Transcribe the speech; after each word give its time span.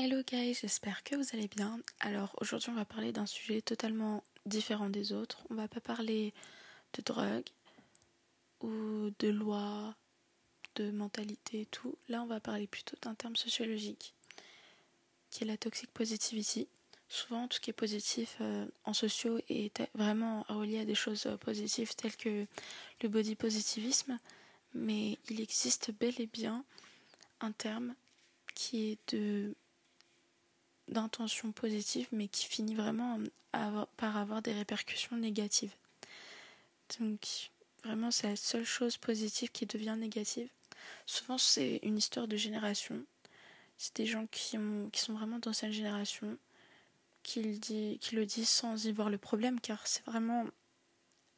Hello 0.00 0.22
guys, 0.22 0.60
j'espère 0.62 1.02
que 1.02 1.16
vous 1.16 1.24
allez 1.32 1.48
bien. 1.48 1.80
Alors 1.98 2.32
aujourd'hui 2.40 2.70
on 2.70 2.76
va 2.76 2.84
parler 2.84 3.10
d'un 3.10 3.26
sujet 3.26 3.60
totalement 3.60 4.22
différent 4.46 4.88
des 4.88 5.12
autres. 5.12 5.44
On 5.50 5.56
va 5.56 5.66
pas 5.66 5.80
parler 5.80 6.32
de 6.92 7.02
drogue 7.02 7.48
ou 8.60 9.10
de 9.18 9.26
loi, 9.26 9.96
de 10.76 10.92
mentalité 10.92 11.62
et 11.62 11.66
tout. 11.66 11.98
Là 12.06 12.22
on 12.22 12.26
va 12.26 12.38
parler 12.38 12.68
plutôt 12.68 12.96
d'un 13.02 13.16
terme 13.16 13.34
sociologique 13.34 14.14
qui 15.30 15.42
est 15.42 15.48
la 15.48 15.56
toxic 15.56 15.90
positivity. 15.90 16.68
Souvent 17.08 17.48
tout 17.48 17.56
ce 17.56 17.60
qui 17.60 17.70
est 17.70 17.72
positif 17.72 18.36
euh, 18.40 18.68
en 18.84 18.92
sociaux 18.92 19.40
est 19.48 19.82
vraiment 19.96 20.44
relié 20.48 20.78
à 20.78 20.84
des 20.84 20.94
choses 20.94 21.28
positives 21.40 21.96
telles 21.96 22.16
que 22.16 22.46
le 23.02 23.08
body 23.08 23.34
positivisme, 23.34 24.16
mais 24.74 25.18
il 25.28 25.40
existe 25.40 25.90
bel 25.90 26.20
et 26.20 26.28
bien 26.28 26.64
un 27.40 27.50
terme 27.50 27.96
qui 28.54 28.92
est 28.92 29.16
de 29.16 29.56
d'intention 30.88 31.52
positive, 31.52 32.08
mais 32.12 32.28
qui 32.28 32.46
finit 32.46 32.74
vraiment 32.74 33.18
par 33.96 34.16
avoir 34.16 34.42
des 34.42 34.52
répercussions 34.52 35.16
négatives. 35.16 35.72
Donc, 36.98 37.50
vraiment, 37.84 38.10
c'est 38.10 38.28
la 38.28 38.36
seule 38.36 38.64
chose 38.64 38.96
positive 38.96 39.50
qui 39.50 39.66
devient 39.66 39.96
négative. 39.98 40.48
Souvent, 41.06 41.38
c'est 41.38 41.80
une 41.82 41.98
histoire 41.98 42.28
de 42.28 42.36
génération. 42.36 43.02
C'est 43.76 43.96
des 43.96 44.06
gens 44.06 44.26
qui, 44.30 44.58
ont, 44.58 44.88
qui 44.90 45.00
sont 45.00 45.14
vraiment 45.14 45.38
d'ancienne 45.38 45.72
génération 45.72 46.36
qui 47.22 47.42
le, 47.42 47.56
dit, 47.56 47.98
qui 48.00 48.16
le 48.16 48.24
disent 48.24 48.48
sans 48.48 48.86
y 48.86 48.92
voir 48.92 49.10
le 49.10 49.18
problème, 49.18 49.60
car 49.60 49.86
c'est 49.86 50.04
vraiment 50.06 50.46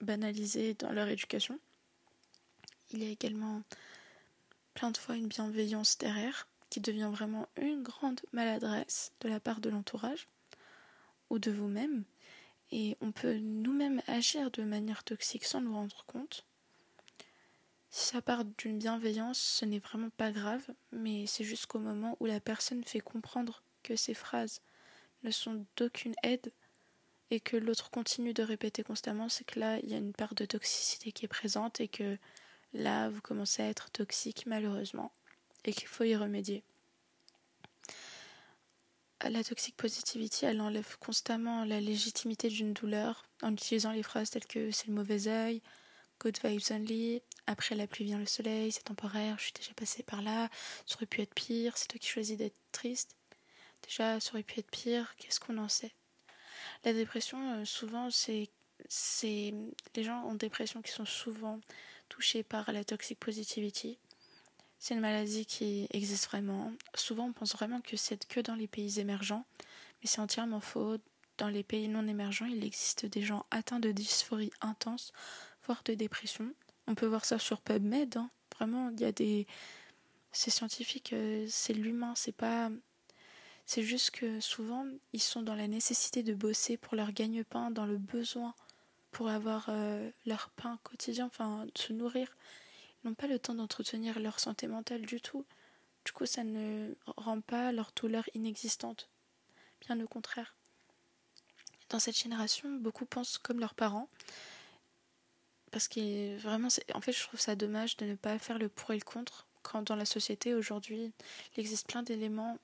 banalisé 0.01 0.75
dans 0.75 0.93
leur 0.93 1.09
éducation. 1.09 1.59
Il 2.93 3.03
y 3.03 3.07
a 3.07 3.11
également 3.11 3.63
plein 4.75 4.91
de 4.91 4.97
fois 4.97 5.17
une 5.17 5.29
bienveillance 5.29 5.99
derrière 5.99 6.47
qui 6.71 6.81
devient 6.81 7.11
vraiment 7.13 7.49
une 7.57 7.83
grande 7.83 8.21
maladresse 8.33 9.13
de 9.21 9.29
la 9.29 9.41
part 9.41 9.61
de 9.61 9.69
l'entourage 9.69 10.27
ou 11.29 11.39
de 11.39 11.51
vous-même. 11.51 12.05
Et 12.71 12.97
on 13.01 13.11
peut 13.11 13.35
nous-mêmes 13.35 14.01
agir 14.07 14.51
de 14.53 14.63
manière 14.63 15.03
toxique 15.03 15.45
sans 15.45 15.61
nous 15.61 15.75
rendre 15.75 16.05
compte. 16.07 16.47
Si 17.91 18.07
ça 18.13 18.23
part 18.23 18.45
d'une 18.45 18.79
bienveillance, 18.79 19.41
ce 19.41 19.65
n'est 19.65 19.81
vraiment 19.81 20.11
pas 20.11 20.31
grave, 20.31 20.65
mais 20.93 21.27
c'est 21.27 21.43
jusqu'au 21.43 21.81
moment 21.81 22.17
où 22.21 22.27
la 22.27 22.39
personne 22.39 22.85
fait 22.85 23.01
comprendre 23.01 23.65
que 23.83 23.97
ces 23.97 24.15
phrases 24.15 24.63
ne 25.25 25.33
sont 25.33 25.67
d'aucune 25.77 26.15
aide 26.23 26.53
et 27.33 27.41
que 27.41 27.57
l'autre 27.57 27.91
continue 27.91 28.33
de 28.33 28.45
répéter 28.45 28.85
constamment, 28.85 29.29
c'est 29.29 29.45
que 29.45 29.59
là, 29.59 29.79
il 29.81 29.91
y 29.91 29.95
a 29.95 29.99
une 29.99 30.13
part 30.13 30.37
de 30.37 30.45
toxicité 30.45 31.11
qui 31.11 31.25
est 31.25 31.29
présente 31.29 31.81
et 31.81 31.89
que 31.89 32.17
là, 32.73 33.09
vous 33.09 33.21
commencez 33.21 33.63
à 33.63 33.69
être 33.69 33.91
toxique 33.91 34.45
malheureusement 34.47 35.13
et 35.65 35.73
qu'il 35.73 35.89
faut 35.89 36.05
y 36.05 36.17
remédier. 36.17 36.63
La 39.23 39.45
toxic 39.45 39.77
positivity, 39.77 40.47
elle 40.47 40.63
enlève 40.63 40.97
constamment 40.99 41.65
la 41.65 41.81
légitimité 41.81 42.49
d'une 42.49 42.73
douleur 42.73 43.27
en 43.43 43.53
utilisant 43.53 43.93
les 43.93 44.03
phrases 44.03 44.31
telles 44.31 44.47
que 44.47 44.71
c'est 44.71 44.89
le 44.89 44.95
mauvais 44.95 45.29
œil, 45.29 45.61
good 46.21 46.39
vibes 46.43 46.71
only, 46.71 47.23
après 47.47 47.75
la 47.75 47.87
pluie 47.87 48.07
vient 48.07 48.19
le 48.19 48.27
soleil, 48.27 48.73
c'est 48.73 48.85
temporaire, 48.85 49.37
je 49.39 49.45
suis 49.45 49.53
déjà 49.53 49.75
passé 49.75 50.03
par 50.03 50.23
là, 50.23 50.49
ça 50.87 50.97
aurait 50.97 51.07
pu 51.07 51.21
être 51.21 51.35
pire, 51.35 51.77
c'est 51.77 51.89
toi 51.89 51.99
qui 51.99 52.09
choisis 52.09 52.39
d'être 52.39 52.57
triste. 52.73 53.15
Déjà, 53.83 54.21
ça 54.21 54.33
aurait 54.33 54.43
pu 54.43 54.61
être 54.61 54.71
pire, 54.71 55.15
qu'est-ce 55.17 55.41
qu'on 55.41 55.59
en 55.59 55.69
sait? 55.69 55.93
La 56.85 56.95
dépression, 56.95 57.61
euh, 57.61 57.65
souvent, 57.65 58.09
c'est 58.11 58.49
les 58.89 60.03
gens 60.03 60.23
en 60.23 60.35
dépression 60.35 60.81
qui 60.81 60.93
sont 60.93 61.05
souvent 61.05 61.61
touchés 62.09 62.43
par 62.43 62.73
la 62.73 62.85
toxic 62.85 63.19
positivity 63.19 63.99
c'est 64.81 64.95
une 64.95 65.01
maladie 65.01 65.45
qui 65.45 65.87
existe 65.91 66.27
vraiment. 66.27 66.73
Souvent, 66.95 67.27
on 67.27 67.33
pense 67.33 67.53
vraiment 67.53 67.83
que 67.83 67.99
c'est 67.99 68.27
que 68.27 68.41
dans 68.41 68.55
les 68.55 68.67
pays 68.67 68.99
émergents, 68.99 69.45
mais 70.01 70.09
c'est 70.09 70.21
entièrement 70.21 70.61
faux. 70.61 70.97
Dans 71.37 71.49
les 71.49 71.63
pays 71.63 71.87
non 71.89 72.09
émergents, 72.09 72.47
il 72.47 72.65
existe 72.65 73.05
des 73.07 73.23
gens 73.23 73.45
atteints 73.51 73.79
de 73.79 73.93
dysphorie 73.93 74.51
intense, 74.63 75.13
voire 75.67 75.83
de 75.85 75.95
dépression. 75.95 76.53
On 76.87 76.95
peut 76.95 77.07
voir 77.07 77.27
ça 77.27 77.39
sur 77.39 77.61
PubMed. 77.61 78.17
Hein. 78.17 78.31
Vraiment, 78.57 78.91
il 78.91 79.01
y 79.01 79.05
a 79.05 79.13
des. 79.13 79.47
C'est 80.33 80.51
scientifique, 80.51 81.13
euh, 81.13 81.47
c'est 81.49 81.75
l'humain, 81.75 82.15
c'est 82.17 82.33
pas. 82.33 82.71
C'est 83.67 83.83
juste 83.83 84.13
que 84.13 84.41
souvent, 84.41 84.87
ils 85.13 85.23
sont 85.23 85.43
dans 85.43 85.55
la 85.55 85.69
nécessité 85.69 86.23
de 86.23 86.35
bosser 86.35 86.79
pour 86.79 86.97
leur 86.97 87.13
gagne-pain, 87.13 87.71
dans 87.71 87.87
le 87.87 87.99
besoin 87.99 88.55
pour 89.13 89.29
avoir 89.29 89.67
euh, 89.69 90.11
leur 90.25 90.51
pain 90.51 90.79
quotidien, 90.85 91.27
enfin, 91.27 91.67
se 91.75 91.93
nourrir 91.93 92.29
n'ont 93.05 93.15
pas 93.15 93.27
le 93.27 93.39
temps 93.39 93.55
d'entretenir 93.55 94.21
leur 94.21 94.41
santé 94.41 94.67
mentale 94.67 95.03
du 95.03 95.21
tout. 95.21 95.45
Du 96.05 96.13
coup, 96.13 96.27
ça 96.27 96.45
ne 96.45 96.95
rend 97.07 97.41
pas 97.41 97.73
leur 97.73 97.93
douleur 97.95 98.25
inexistante. 98.35 99.09
Bien 99.81 100.01
au 100.01 100.07
contraire. 100.07 100.57
Dans 101.89 101.99
cette 101.99 102.17
génération, 102.17 102.71
beaucoup 102.77 103.05
pensent 103.05 103.39
comme 103.39 103.61
leurs 103.61 103.75
parents. 103.75 104.09
Parce 105.71 105.89
que 105.89 106.37
vraiment, 106.39 106.69
en 106.95 107.01
fait, 107.01 107.13
je 107.13 107.23
trouve 107.23 107.41
ça 107.41 107.55
dommage 107.55 107.97
de 107.97 108.07
ne 108.07 108.15
pas 108.15 108.39
faire 108.39 108.59
le 108.59 108.69
pour 108.69 108.93
et 108.93 108.97
le 108.97 109.05
contre. 109.05 109.47
Quand 109.63 109.83
dans 109.83 109.97
la 109.97 110.05
société 110.05 110.55
aujourd'hui, 110.55 111.13
il 111.55 111.61
existe 111.61 111.89
plein 111.89 112.03
d'éléments 112.03 112.59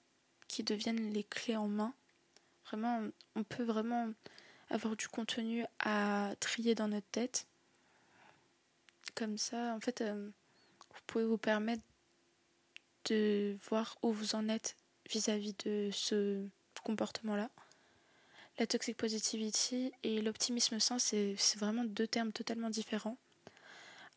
qui 0.49 0.63
deviennent 0.63 1.13
les 1.13 1.25
clés 1.25 1.57
en 1.57 1.69
main. 1.69 1.95
Vraiment, 2.67 3.03
on 3.35 3.45
peut 3.45 3.63
vraiment 3.63 4.13
avoir 4.71 4.97
du 4.97 5.09
contenu 5.09 5.65
à 5.79 6.35
trier 6.41 6.75
dans 6.75 6.89
notre 6.89 7.07
tête 7.09 7.47
comme 9.17 9.39
ça, 9.39 9.75
en 9.75 9.81
fait, 9.81 10.03
euh, 10.03 10.29
vous 10.95 11.01
pouvez 11.07 11.25
vous 11.25 11.39
permettre 11.39 11.83
de 13.07 13.57
voir 13.69 13.97
où 14.03 14.13
vous 14.13 14.35
en 14.35 14.49
êtes 14.49 14.77
vis-à-vis 15.11 15.55
de 15.65 15.91
ce 15.93 16.47
comportement-là. 16.85 17.51
La 18.59 18.67
toxic 18.67 18.97
positivity 18.97 19.93
et 20.03 20.23
l'optimisme 20.23 20.79
sain, 20.79 20.99
c'est 20.99 21.37
vraiment 21.57 21.85
deux 21.85 22.07
termes 22.07 22.33
totalement 22.33 22.71
différents. 22.71 23.19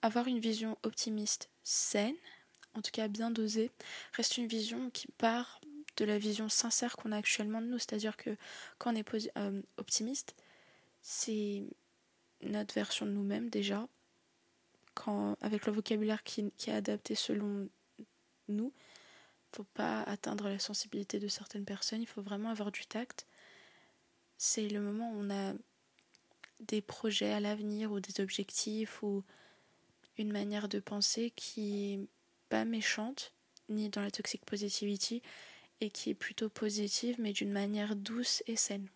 Avoir 0.02 0.28
une 0.28 0.40
vision 0.40 0.78
optimiste 0.84 1.50
saine, 1.64 2.16
en 2.74 2.81
tout 2.81 2.92
cas 2.92 3.08
bien 3.08 3.31
dosée, 3.31 3.72
reste 4.14 4.38
une 4.38 4.48
vision 4.48 4.90
qui 4.92 5.08
part 5.18 5.60
de 5.98 6.06
la 6.06 6.18
vision 6.18 6.48
sincère 6.48 6.96
qu'on 6.96 7.12
a 7.12 7.18
actuellement 7.18 7.62
de 7.62 7.68
nous. 7.68 7.80
C'est-à-dire 7.80 8.16
que 8.16 8.38
quand 8.78 8.94
on 8.94 8.96
est 8.96 9.38
euh, 9.38 9.62
optimiste, 9.78 10.36
c'est 11.02 11.64
notre 12.42 12.74
version 12.74 13.06
de 13.06 13.12
nous-mêmes 13.12 13.50
déjà, 13.50 13.88
avec 15.42 15.66
le 15.66 15.74
vocabulaire 15.74 16.24
qui, 16.24 16.52
est 16.68 16.72
adapté 16.72 17.16
selon 17.16 17.70
nous, 18.48 18.74
il 18.76 19.54
ne 19.54 19.56
faut 19.56 19.72
pas 19.74 20.04
atteindre 20.04 20.50
la 20.50 20.60
sensibilité 20.60 21.20
de 21.20 21.28
certaines 21.28 21.66
personnes, 21.66 22.02
il 22.02 22.08
faut 22.08 22.22
vraiment 22.22 22.50
avoir 22.50 22.72
du 22.72 22.86
tact. 22.86 23.26
C'est 24.38 24.68
le 24.70 24.80
moment 24.80 25.12
où 25.12 25.22
on 25.22 25.30
a 25.30 25.54
des 26.60 26.82
projets 26.82 27.32
à 27.32 27.40
l'avenir 27.40 27.92
ou 27.92 28.00
des 28.00 28.22
objectifs 28.22 29.02
ou 29.02 29.24
une 30.18 30.32
manière 30.32 30.68
de 30.68 30.80
penser 30.80 31.31
qui 31.36 31.94
est 31.94 32.08
pas 32.50 32.66
méchante, 32.66 33.34
ni 33.70 33.90
dans 33.90 34.02
la 34.02 34.12
toxic 34.12 34.46
positivity, 34.46 35.22
et 35.81 35.90
qui 35.90 36.10
est 36.10 36.16
plutôt 36.16 36.50
positive, 36.50 37.16
mais 37.20 37.31
d'une 37.31 37.52
manière 37.52 37.96
douce 37.96 38.44
et 38.48 38.56
saine. 38.56 38.90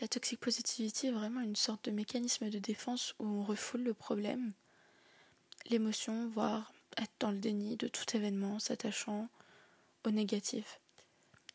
La 0.00 0.08
toxic 0.08 0.38
positivity 0.38 1.06
est 1.06 1.12
vraiment 1.12 1.40
une 1.40 1.56
sorte 1.56 1.86
de 1.86 1.90
mécanisme 1.90 2.50
de 2.50 2.58
défense 2.58 3.14
où 3.18 3.26
on 3.26 3.44
refoule 3.44 3.82
le 3.82 3.94
problème, 3.94 4.52
l'émotion, 5.70 6.28
voire 6.28 6.72
être 6.98 7.14
dans 7.18 7.30
le 7.30 7.38
déni 7.38 7.76
de 7.76 7.88
tout 7.88 8.04
événement 8.14 8.58
s'attachant 8.58 9.28
au 10.04 10.10
négatif. 10.10 10.80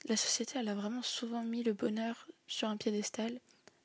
La 0.06 0.18
société, 0.18 0.58
elle 0.58 0.70
a 0.70 0.76
vraiment 0.76 1.04
souvent 1.04 1.44
mis 1.44 1.62
le 1.62 1.74
bonheur 1.74 2.28
sur 2.48 2.68
un 2.68 2.78
piédestal 2.78 3.40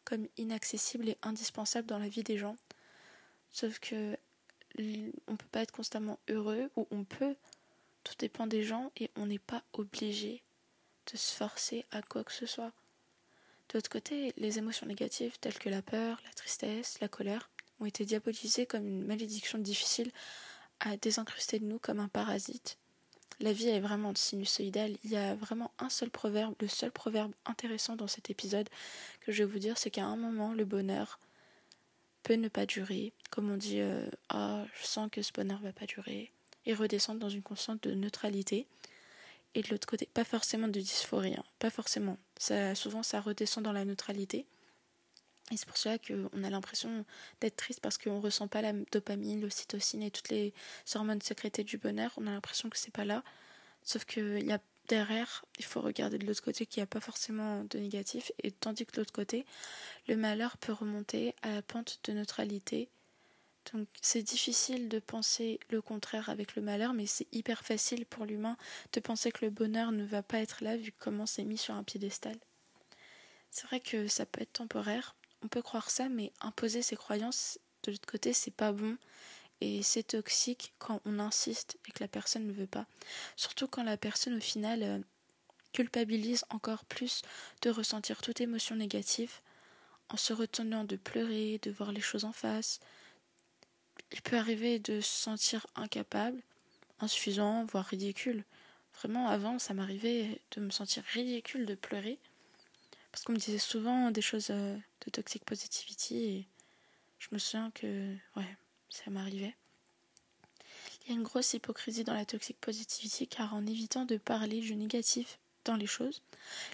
comme 0.04 0.26
inaccessible 0.38 1.08
et 1.08 1.18
indispensable 1.22 1.86
dans 1.86 1.98
la 1.98 2.08
vie 2.08 2.22
des 2.22 2.38
gens. 2.38 2.56
Sauf 3.50 3.78
que 3.78 4.16
on 5.26 5.36
peut 5.36 5.48
pas 5.52 5.62
être 5.62 5.72
constamment 5.72 6.18
heureux 6.28 6.70
ou 6.76 6.86
on 6.90 7.04
peut, 7.04 7.36
tout 8.04 8.14
dépend 8.18 8.46
des 8.46 8.62
gens 8.62 8.92
et 8.96 9.10
on 9.16 9.26
n'est 9.26 9.38
pas 9.38 9.64
obligé 9.72 10.42
de 11.12 11.16
se 11.16 11.34
forcer 11.34 11.84
à 11.90 12.02
quoi 12.02 12.24
que 12.24 12.32
ce 12.32 12.46
soit. 12.46 12.72
De 13.68 13.74
l'autre 13.74 13.90
côté, 13.90 14.32
les 14.36 14.58
émotions 14.58 14.86
négatives 14.86 15.38
telles 15.40 15.58
que 15.58 15.68
la 15.68 15.82
peur, 15.82 16.20
la 16.24 16.32
tristesse, 16.32 17.00
la 17.00 17.08
colère 17.08 17.50
ont 17.80 17.86
été 17.86 18.04
diabolisées 18.04 18.66
comme 18.66 18.86
une 18.86 19.04
malédiction 19.04 19.58
difficile 19.58 20.10
à 20.80 20.96
désincruster 20.96 21.58
de 21.58 21.64
nous 21.64 21.78
comme 21.78 22.00
un 22.00 22.08
parasite. 22.08 22.78
La 23.40 23.52
vie 23.52 23.68
est 23.68 23.80
vraiment 23.80 24.14
sinusoïdale. 24.14 24.96
Il 25.04 25.10
y 25.10 25.16
a 25.16 25.34
vraiment 25.34 25.72
un 25.78 25.90
seul 25.90 26.10
proverbe, 26.10 26.54
le 26.60 26.68
seul 26.68 26.90
proverbe 26.90 27.32
intéressant 27.44 27.96
dans 27.96 28.06
cet 28.06 28.30
épisode 28.30 28.68
que 29.20 29.32
je 29.32 29.42
vais 29.42 29.52
vous 29.52 29.58
dire, 29.58 29.76
c'est 29.76 29.90
qu'à 29.90 30.06
un 30.06 30.16
moment, 30.16 30.54
le 30.54 30.64
bonheur 30.64 31.18
peut 32.22 32.34
ne 32.34 32.48
pas 32.48 32.64
durer. 32.64 33.12
Comme 33.30 33.50
on 33.50 33.56
dit, 33.56 33.80
euh, 33.80 34.08
ah, 34.30 34.64
je 34.80 34.86
sens 34.86 35.10
que 35.12 35.20
ce 35.20 35.32
bonheur 35.32 35.60
va 35.60 35.72
pas 35.72 35.86
durer, 35.86 36.32
et 36.64 36.74
redescendre 36.74 37.20
dans 37.20 37.28
une 37.28 37.42
constante 37.42 37.82
de 37.82 37.92
neutralité 37.92 38.66
et 39.56 39.62
de 39.62 39.70
l'autre 39.70 39.86
côté, 39.86 40.06
pas 40.12 40.24
forcément 40.24 40.68
de 40.68 40.78
dysphorie, 40.78 41.34
hein. 41.34 41.44
pas 41.58 41.70
forcément. 41.70 42.18
Ça, 42.36 42.74
souvent, 42.74 43.02
ça 43.02 43.22
redescend 43.22 43.64
dans 43.64 43.72
la 43.72 43.86
neutralité. 43.86 44.46
Et 45.50 45.56
c'est 45.56 45.66
pour 45.66 45.78
cela 45.78 45.96
qu'on 45.98 46.44
a 46.44 46.50
l'impression 46.50 47.06
d'être 47.40 47.56
triste 47.56 47.80
parce 47.80 47.96
qu'on 47.96 48.16
ne 48.16 48.20
ressent 48.20 48.48
pas 48.48 48.60
la 48.60 48.74
dopamine, 48.92 49.40
l'ocytocine 49.40 50.02
et 50.02 50.10
toutes 50.10 50.28
les 50.28 50.52
hormones 50.94 51.22
sécrétées 51.22 51.64
du 51.64 51.78
bonheur. 51.78 52.12
On 52.18 52.26
a 52.26 52.32
l'impression 52.32 52.68
que 52.68 52.76
c'est 52.76 52.92
pas 52.92 53.06
là. 53.06 53.24
Sauf 53.82 54.04
qu'il 54.04 54.44
y 54.44 54.52
a 54.52 54.60
derrière, 54.88 55.44
il 55.58 55.64
faut 55.64 55.80
regarder 55.80 56.18
de 56.18 56.26
l'autre 56.26 56.42
côté 56.42 56.66
qu'il 56.66 56.80
n'y 56.80 56.84
a 56.84 56.88
pas 56.88 57.00
forcément 57.00 57.64
de 57.64 57.78
négatif, 57.78 58.30
et 58.42 58.50
tandis 58.52 58.84
que 58.84 58.92
de 58.92 58.98
l'autre 58.98 59.12
côté, 59.12 59.46
le 60.06 60.16
malheur 60.16 60.58
peut 60.58 60.72
remonter 60.72 61.34
à 61.42 61.50
la 61.54 61.62
pente 61.62 62.00
de 62.04 62.12
neutralité. 62.12 62.90
Donc 63.72 63.88
c'est 64.00 64.22
difficile 64.22 64.88
de 64.88 64.98
penser 64.98 65.58
le 65.70 65.82
contraire 65.82 66.28
avec 66.28 66.56
le 66.56 66.62
malheur, 66.62 66.92
mais 66.92 67.06
c'est 67.06 67.26
hyper 67.32 67.64
facile 67.64 68.06
pour 68.06 68.24
l'humain 68.24 68.56
de 68.92 69.00
penser 69.00 69.32
que 69.32 69.44
le 69.44 69.50
bonheur 69.50 69.92
ne 69.92 70.04
va 70.04 70.22
pas 70.22 70.38
être 70.38 70.62
là 70.62 70.76
vu 70.76 70.92
comment 70.92 71.26
c'est 71.26 71.44
mis 71.44 71.58
sur 71.58 71.74
un 71.74 71.82
piédestal. 71.82 72.36
C'est 73.50 73.66
vrai 73.66 73.80
que 73.80 74.08
ça 74.08 74.26
peut 74.26 74.42
être 74.42 74.52
temporaire, 74.52 75.16
on 75.42 75.48
peut 75.48 75.62
croire 75.62 75.90
ça, 75.90 76.08
mais 76.08 76.32
imposer 76.40 76.82
ses 76.82 76.96
croyances 76.96 77.58
de 77.82 77.92
l'autre 77.92 78.06
côté, 78.06 78.32
c'est 78.32 78.50
pas 78.54 78.72
bon. 78.72 78.96
Et 79.60 79.82
c'est 79.82 80.02
toxique 80.02 80.74
quand 80.78 81.00
on 81.06 81.18
insiste 81.18 81.78
et 81.88 81.92
que 81.92 82.02
la 82.02 82.08
personne 82.08 82.46
ne 82.46 82.52
veut 82.52 82.66
pas. 82.66 82.86
Surtout 83.36 83.68
quand 83.68 83.82
la 83.82 83.96
personne 83.96 84.36
au 84.36 84.40
final 84.40 84.82
euh, 84.82 84.98
culpabilise 85.72 86.44
encore 86.50 86.84
plus 86.84 87.22
de 87.62 87.70
ressentir 87.70 88.20
toute 88.20 88.40
émotion 88.40 88.76
négative 88.76 89.40
en 90.08 90.16
se 90.16 90.32
retenant 90.32 90.84
de 90.84 90.96
pleurer, 90.96 91.58
de 91.62 91.70
voir 91.70 91.92
les 91.92 92.00
choses 92.00 92.24
en 92.24 92.32
face. 92.32 92.80
Il 94.12 94.22
peut 94.22 94.36
arriver 94.36 94.78
de 94.78 95.00
se 95.00 95.22
sentir 95.22 95.66
incapable, 95.74 96.40
insuffisant, 97.00 97.64
voire 97.66 97.84
ridicule. 97.84 98.44
Vraiment, 98.94 99.28
avant, 99.28 99.58
ça 99.58 99.74
m'arrivait 99.74 100.40
de 100.52 100.60
me 100.60 100.70
sentir 100.70 101.02
ridicule 101.12 101.66
de 101.66 101.74
pleurer. 101.74 102.18
Parce 103.12 103.24
qu'on 103.24 103.32
me 103.32 103.38
disait 103.38 103.58
souvent 103.58 104.10
des 104.10 104.22
choses 104.22 104.48
euh, 104.50 104.76
de 105.04 105.10
toxic 105.10 105.44
positivity 105.44 106.16
et 106.16 106.48
je 107.18 107.28
me 107.32 107.38
souviens 107.38 107.70
que, 107.70 108.14
ouais, 108.36 108.56
ça 108.90 109.10
m'arrivait. 109.10 109.54
Il 111.02 111.10
y 111.10 111.12
a 111.12 111.16
une 111.16 111.22
grosse 111.22 111.54
hypocrisie 111.54 112.04
dans 112.04 112.14
la 112.14 112.24
toxic 112.24 112.60
positivity 112.60 113.26
car 113.26 113.54
en 113.54 113.66
évitant 113.66 114.04
de 114.04 114.16
parler 114.16 114.60
du 114.60 114.74
négatif 114.74 115.38
dans 115.64 115.76
les 115.76 115.86
choses, 115.86 116.22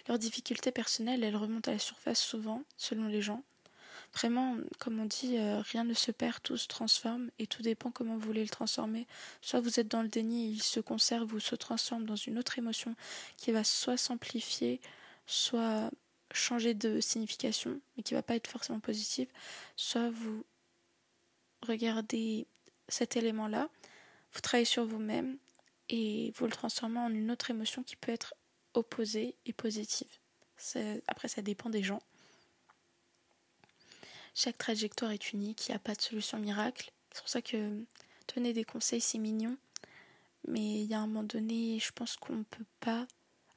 leurs 0.08 0.18
difficultés 0.18 0.72
personnelles, 0.72 1.24
elles 1.24 1.36
remontent 1.36 1.70
à 1.70 1.74
la 1.74 1.78
surface 1.78 2.20
souvent, 2.20 2.62
selon 2.76 3.08
les 3.08 3.22
gens. 3.22 3.42
Vraiment, 4.14 4.56
comme 4.78 5.00
on 5.00 5.06
dit, 5.06 5.38
euh, 5.38 5.60
rien 5.60 5.84
ne 5.84 5.94
se 5.94 6.10
perd, 6.10 6.42
tout 6.42 6.58
se 6.58 6.68
transforme 6.68 7.30
et 7.38 7.46
tout 7.46 7.62
dépend 7.62 7.90
comment 7.90 8.14
vous 8.14 8.26
voulez 8.26 8.42
le 8.42 8.50
transformer. 8.50 9.06
Soit 9.40 9.60
vous 9.60 9.80
êtes 9.80 9.88
dans 9.88 10.02
le 10.02 10.08
déni, 10.08 10.52
il 10.52 10.62
se 10.62 10.80
conserve 10.80 11.32
ou 11.32 11.40
se 11.40 11.54
transforme 11.54 12.04
dans 12.04 12.16
une 12.16 12.38
autre 12.38 12.58
émotion 12.58 12.94
qui 13.38 13.52
va 13.52 13.64
soit 13.64 13.96
s'amplifier, 13.96 14.80
soit 15.26 15.90
changer 16.34 16.74
de 16.74 17.00
signification, 17.00 17.80
mais 17.96 18.02
qui 18.02 18.14
va 18.14 18.22
pas 18.22 18.34
être 18.36 18.48
forcément 18.48 18.80
positive, 18.80 19.28
soit 19.76 20.10
vous 20.10 20.44
regardez 21.66 22.46
cet 22.88 23.16
élément-là, 23.16 23.68
vous 24.32 24.40
travaillez 24.40 24.66
sur 24.66 24.84
vous-même 24.84 25.38
et 25.88 26.32
vous 26.36 26.44
le 26.46 26.52
transformez 26.52 27.00
en 27.00 27.10
une 27.10 27.30
autre 27.30 27.50
émotion 27.50 27.82
qui 27.82 27.96
peut 27.96 28.12
être 28.12 28.34
opposée 28.74 29.36
et 29.46 29.52
positive. 29.52 30.18
Après, 31.06 31.28
ça 31.28 31.42
dépend 31.42 31.70
des 31.70 31.82
gens. 31.82 32.02
Chaque 34.34 34.58
trajectoire 34.58 35.10
est 35.10 35.32
unique, 35.32 35.68
il 35.68 35.72
n'y 35.72 35.76
a 35.76 35.80
pas 35.80 35.94
de 35.94 36.00
solution 36.00 36.38
miracle. 36.38 36.90
C'est 37.12 37.20
pour 37.20 37.28
ça 37.28 37.42
que 37.42 37.84
donner 38.34 38.52
des 38.52 38.64
conseils, 38.64 39.00
c'est 39.00 39.18
mignon. 39.18 39.56
Mais 40.48 40.82
il 40.82 40.84
y 40.84 40.94
a 40.94 41.00
un 41.00 41.06
moment 41.06 41.22
donné, 41.22 41.78
je 41.78 41.92
pense 41.92 42.16
qu'on 42.16 42.36
ne 42.36 42.42
peut 42.44 42.64
pas 42.80 43.06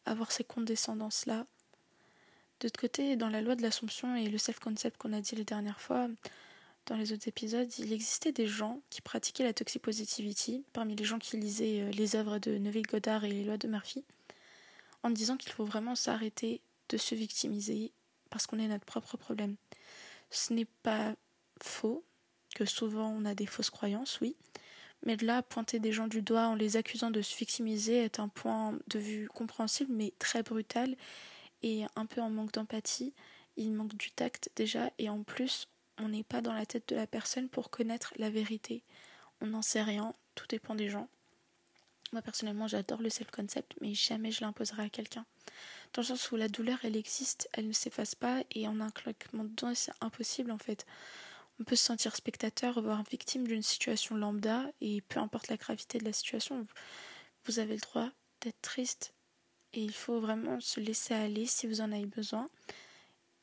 avoir 0.05 0.31
ces 0.31 0.43
condescendances-là. 0.43 1.45
D'autre 2.59 2.79
côté, 2.79 3.15
dans 3.15 3.29
la 3.29 3.41
loi 3.41 3.55
de 3.55 3.61
l'assomption 3.61 4.15
et 4.15 4.27
le 4.29 4.37
self-concept 4.37 4.97
qu'on 4.97 5.13
a 5.13 5.21
dit 5.21 5.35
les 5.35 5.43
dernières 5.43 5.81
fois, 5.81 6.07
dans 6.85 6.95
les 6.95 7.11
autres 7.11 7.27
épisodes, 7.27 7.67
il 7.79 7.91
existait 7.91 8.31
des 8.31 8.47
gens 8.47 8.81
qui 8.89 9.01
pratiquaient 9.01 9.43
la 9.43 9.53
toxipositivity, 9.53 10.63
parmi 10.71 10.95
les 10.95 11.03
gens 11.03 11.19
qui 11.19 11.37
lisaient 11.37 11.81
euh, 11.81 11.91
les 11.91 12.15
œuvres 12.15 12.37
de 12.37 12.57
Neville 12.57 12.85
Goddard 12.85 13.25
et 13.25 13.29
les 13.29 13.43
lois 13.43 13.57
de 13.57 13.67
Murphy, 13.67 14.03
en 15.01 15.09
disant 15.09 15.37
qu'il 15.37 15.51
faut 15.51 15.65
vraiment 15.65 15.95
s'arrêter 15.95 16.61
de 16.89 16.97
se 16.97 17.15
victimiser 17.15 17.91
parce 18.29 18.45
qu'on 18.45 18.59
est 18.59 18.67
notre 18.67 18.85
propre 18.85 19.17
problème. 19.17 19.55
Ce 20.29 20.53
n'est 20.53 20.67
pas 20.83 21.15
faux, 21.61 22.03
que 22.55 22.65
souvent 22.65 23.09
on 23.09 23.25
a 23.25 23.35
des 23.35 23.45
fausses 23.45 23.69
croyances, 23.69 24.19
oui, 24.21 24.35
mais 25.05 25.17
de 25.17 25.25
là, 25.25 25.43
pointer 25.43 25.79
des 25.79 25.91
gens 25.91 26.07
du 26.07 26.21
doigt 26.21 26.47
en 26.47 26.55
les 26.55 26.77
accusant 26.77 27.11
de 27.11 27.21
se 27.21 27.37
victimiser 27.37 28.03
est 28.03 28.19
un 28.19 28.27
point 28.27 28.77
de 28.87 28.99
vue 28.99 29.27
compréhensible 29.27 29.93
mais 29.93 30.13
très 30.17 30.41
brutal 30.41 30.95
et 31.61 31.83
un 31.95 32.05
peu 32.05 32.21
en 32.21 32.29
manque 32.29 32.53
d'empathie. 32.53 33.13
Il 33.55 33.71
manque 33.71 33.95
du 33.95 34.11
tact 34.11 34.49
déjà 34.55 34.91
et 34.97 35.09
en 35.09 35.23
plus 35.23 35.67
on 35.99 36.09
n'est 36.09 36.23
pas 36.23 36.41
dans 36.41 36.53
la 36.53 36.65
tête 36.65 36.89
de 36.89 36.95
la 36.95 37.07
personne 37.07 37.49
pour 37.49 37.69
connaître 37.69 38.13
la 38.17 38.29
vérité. 38.29 38.83
On 39.41 39.47
n'en 39.47 39.61
sait 39.61 39.83
rien, 39.83 40.13
tout 40.33 40.47
dépend 40.47 40.75
des 40.75 40.89
gens. 40.89 41.07
Moi 42.11 42.21
personnellement 42.21 42.67
j'adore 42.67 43.01
le 43.01 43.09
self-concept, 43.09 43.75
mais 43.81 43.93
jamais 43.93 44.31
je 44.31 44.41
l'imposerai 44.41 44.83
à 44.83 44.89
quelqu'un. 44.89 45.25
Dans 45.95 46.01
le 46.01 46.07
sens 46.07 46.29
où 46.31 46.35
la 46.35 46.49
douleur 46.49 46.77
elle 46.83 46.97
existe, 46.97 47.47
elle 47.53 47.67
ne 47.67 47.73
s'efface 47.73 48.15
pas, 48.15 48.43
et 48.51 48.67
en 48.67 48.81
un 48.81 48.91
claquement 48.91 49.45
de 49.45 49.73
c'est 49.73 49.93
impossible 50.01 50.51
en 50.51 50.57
fait. 50.57 50.85
On 51.57 51.63
peut 51.63 51.77
se 51.77 51.85
sentir 51.85 52.13
spectateur, 52.17 52.81
voire 52.81 53.03
victime 53.09 53.47
d'une 53.47 53.63
situation 53.63 54.17
lambda, 54.17 54.65
et 54.81 54.99
peu 55.01 55.21
importe 55.21 55.47
la 55.47 55.55
gravité 55.55 55.97
de 55.97 56.03
la 56.03 56.11
situation, 56.11 56.67
vous 57.45 57.59
avez 57.59 57.75
le 57.75 57.79
droit 57.79 58.09
d'être 58.41 58.61
triste. 58.61 59.13
Et 59.71 59.81
il 59.81 59.93
faut 59.93 60.19
vraiment 60.19 60.59
se 60.59 60.81
laisser 60.81 61.13
aller 61.13 61.45
si 61.45 61.65
vous 61.65 61.79
en 61.79 61.91
avez 61.93 62.05
besoin 62.05 62.49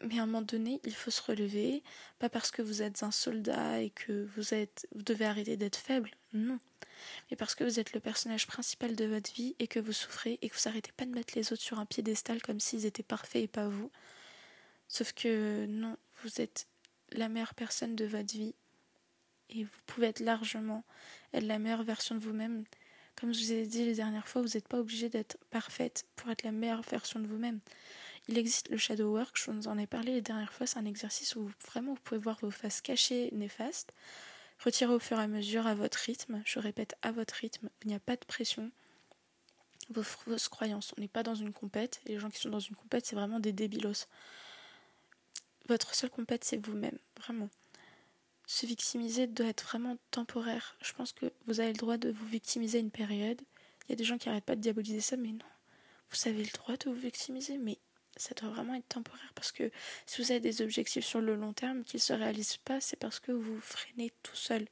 mais 0.05 0.19
à 0.19 0.23
un 0.23 0.27
moment 0.27 0.43
donné, 0.43 0.81
il 0.85 0.95
faut 0.95 1.11
se 1.11 1.23
relever, 1.23 1.83
pas 2.19 2.29
parce 2.29 2.51
que 2.51 2.63
vous 2.63 2.83
êtes 2.83 3.03
un 3.03 3.11
soldat 3.11 3.81
et 3.81 3.91
que 3.91 4.29
vous 4.37 4.53
êtes 4.53 4.87
vous 4.95 5.03
devez 5.03 5.25
arrêter 5.25 5.57
d'être 5.57 5.77
faible, 5.77 6.11
non. 6.33 6.59
Mais 7.31 7.37
parce 7.37 7.55
que 7.55 7.65
vous 7.65 7.81
êtes 7.81 7.93
le 7.93 8.01
personnage 8.01 8.47
principal 8.47 8.97
de 8.97 9.05
votre 9.05 9.33
vie 9.33 9.55
et 9.59 9.69
que 9.69 9.81
vous 9.81 9.93
souffrez 9.93 10.39
et 10.43 10.49
que 10.49 10.55
vous 10.57 10.69
arrêtez 10.69 10.93
pas 10.93 11.05
de 11.05 11.11
mettre 11.11 11.35
les 11.37 11.53
autres 11.53 11.63
sur 11.63 11.79
un 11.79 11.87
piédestal 11.87 12.43
comme 12.43 12.61
s'ils 12.61 12.87
étaient 12.87 13.03
parfaits 13.03 13.43
et 13.43 13.49
pas 13.49 13.69
vous. 13.69 13.91
Sauf 14.89 15.13
que 15.13 15.67
non, 15.67 15.97
vous 16.23 16.41
êtes 16.41 16.67
la 17.13 17.29
meilleure 17.29 17.55
personne 17.55 17.97
de 17.97 18.05
votre 18.05 18.35
vie 18.35 18.55
et 19.51 19.65
vous 19.65 19.71
pouvez 19.87 20.09
être 20.09 20.21
largement 20.21 20.85
être 21.33 21.47
la 21.47 21.59
meilleure 21.59 21.83
version 21.83 22.15
de 22.15 22.21
vous-même. 22.21 22.65
Comme 23.17 23.33
je 23.33 23.41
vous 23.41 23.53
ai 23.53 23.67
dit 23.67 23.85
les 23.85 23.95
dernières 23.95 24.29
fois, 24.29 24.43
vous 24.43 24.49
n'êtes 24.55 24.69
pas 24.69 24.79
obligé 24.79 25.09
d'être 25.09 25.37
parfaite 25.51 26.07
pour 26.17 26.31
être 26.31 26.43
la 26.43 26.53
meilleure 26.53 26.83
version 26.83 27.21
de 27.21 27.27
vous-même. 27.27 27.61
Il 28.29 28.39
existe 28.39 28.71
le 28.71 28.77
shadow 28.77 29.13
work, 29.13 29.37
je 29.37 29.51
vous 29.51 29.69
en 29.69 29.79
ai 29.79 29.87
parlé 29.87 30.13
les 30.13 30.23
dernières 30.23 30.53
fois, 30.53 30.67
c'est 30.67 30.79
un 30.79 30.85
exercice 30.85 31.35
où 31.37 31.51
vraiment 31.67 31.95
vous 31.95 32.01
pouvez 32.05 32.21
voir 32.21 32.39
vos 32.41 32.51
faces 32.51 32.81
cachées, 32.81 33.31
néfastes, 33.33 33.93
retirer 34.65 34.93
au 34.93 34.99
fur 34.99 35.19
et 35.19 35.23
à 35.23 35.27
mesure 35.27 35.67
à 35.67 35.75
votre 35.75 35.99
rythme, 35.99 36.43
je 36.45 36.59
répète 36.59 36.95
à 37.03 37.13
votre 37.13 37.35
rythme, 37.35 37.69
il 37.83 37.89
n'y 37.89 37.95
a 37.95 38.01
pas 38.01 38.17
de 38.17 38.25
pression. 38.25 38.71
Vos 39.91 40.03
croyances, 40.51 40.95
on 40.97 41.01
n'est 41.01 41.09
pas 41.09 41.23
dans 41.23 41.35
une 41.35 41.53
compète, 41.53 42.01
les 42.07 42.19
gens 42.19 42.31
qui 42.31 42.39
sont 42.39 42.51
dans 42.51 42.61
une 42.61 42.77
compète, 42.77 43.07
c'est 43.07 43.17
vraiment 43.17 43.41
des 43.41 43.53
débilos. 43.53 44.07
Votre 45.69 45.95
seule 45.95 46.11
compète, 46.11 46.45
c'est 46.45 46.65
vous-même, 46.65 46.99
vraiment. 47.19 47.51
Se 48.47 48.67
victimiser 48.67 49.27
doit 49.27 49.47
être 49.47 49.65
vraiment 49.65 49.97
temporaire. 50.11 50.77
Je 50.83 50.93
pense 50.93 51.13
que 51.13 51.33
vous 51.47 51.61
avez 51.61 51.73
le 51.73 51.79
droit 51.79 51.97
de 51.97 52.11
vous 52.11 52.27
victimiser 52.27 52.79
une 52.79 52.91
période. 52.91 53.41
Il 53.87 53.91
y 53.91 53.93
a 53.93 53.97
des 53.97 54.05
gens 54.05 54.19
qui 54.19 54.29
n'arrêtent 54.29 54.45
pas 54.45 54.57
de 54.57 54.61
diaboliser 54.61 55.01
ça, 55.01 55.17
mais 55.17 55.33
non. 55.33 55.47
Vous 56.11 56.29
avez 56.29 56.45
le 56.45 56.51
droit 56.51 56.77
de 56.77 56.91
vous 56.91 57.01
victimiser, 57.01 57.59
mais 57.59 57.79
ça 58.17 58.35
doit 58.35 58.51
vraiment 58.51 58.75
être 58.75 58.89
temporaire 58.89 59.33
parce 59.35 59.53
que 59.53 59.71
si 60.07 60.23
vous 60.23 60.31
avez 60.31 60.41
des 60.41 60.63
objectifs 60.63 61.05
sur 61.05 61.21
le 61.21 61.35
long 61.35 61.53
terme 61.53 61.85
qui 61.85 61.97
ne 61.97 62.01
se 62.01 62.13
réalisent 62.13 62.59
pas, 62.59 62.81
c'est 62.81 62.97
parce 62.97 63.21
que 63.21 63.33
vous 63.33 63.61
freinez 63.61 64.13
tout 64.23 64.37
seul 64.37 64.67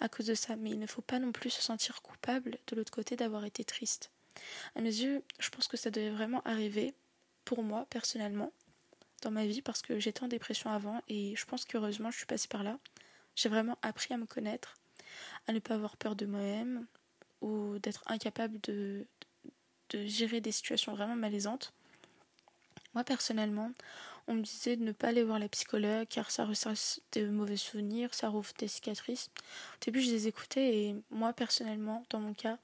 à 0.00 0.08
cause 0.08 0.26
de 0.26 0.34
ça. 0.34 0.56
Mais 0.56 0.70
il 0.70 0.78
ne 0.78 0.86
faut 0.86 1.02
pas 1.02 1.18
non 1.18 1.32
plus 1.32 1.50
se 1.50 1.62
sentir 1.62 2.02
coupable 2.02 2.58
de 2.66 2.76
l'autre 2.76 2.92
côté 2.92 3.16
d'avoir 3.16 3.44
été 3.44 3.64
triste. 3.64 4.10
À 4.74 4.80
mes 4.80 4.88
yeux, 4.88 5.22
je 5.38 5.50
pense 5.50 5.68
que 5.68 5.76
ça 5.76 5.90
devait 5.90 6.10
vraiment 6.10 6.42
arriver 6.44 6.94
pour 7.44 7.62
moi 7.62 7.86
personnellement 7.90 8.52
dans 9.22 9.30
ma 9.30 9.46
vie 9.46 9.62
parce 9.62 9.82
que 9.82 10.00
j'étais 10.00 10.22
en 10.22 10.28
dépression 10.28 10.70
avant 10.70 11.00
et 11.08 11.34
je 11.36 11.44
pense 11.44 11.64
qu'heureusement 11.64 12.10
je 12.10 12.18
suis 12.18 12.26
passée 12.26 12.48
par 12.48 12.62
là. 12.62 12.78
J'ai 13.36 13.48
vraiment 13.48 13.78
appris 13.82 14.14
à 14.14 14.16
me 14.16 14.26
connaître, 14.26 14.74
à 15.46 15.52
ne 15.52 15.58
pas 15.58 15.74
avoir 15.74 15.96
peur 15.96 16.16
de 16.16 16.26
moi-même 16.26 16.86
ou 17.40 17.78
d'être 17.78 18.02
incapable 18.06 18.60
de, 18.62 19.06
de 19.90 20.06
gérer 20.06 20.40
des 20.40 20.52
situations 20.52 20.94
vraiment 20.94 21.16
malaisantes 21.16 21.72
moi 22.94 23.04
personnellement, 23.04 23.72
on 24.26 24.34
me 24.34 24.42
disait 24.42 24.76
de 24.76 24.84
ne 24.84 24.92
pas 24.92 25.08
aller 25.08 25.22
voir 25.22 25.38
la 25.38 25.48
psychologue 25.48 26.06
car 26.08 26.30
ça 26.30 26.44
ressasse 26.44 27.00
de 27.12 27.26
mauvais 27.26 27.56
souvenirs, 27.56 28.14
ça 28.14 28.28
rouvre 28.28 28.52
des 28.58 28.68
cicatrices. 28.68 29.30
Au 29.76 29.84
début, 29.84 30.00
je 30.00 30.10
les 30.10 30.28
écoutais 30.28 30.76
et 30.76 30.96
moi 31.10 31.32
personnellement, 31.32 32.04
dans 32.10 32.20
mon 32.20 32.34
cas, 32.34 32.58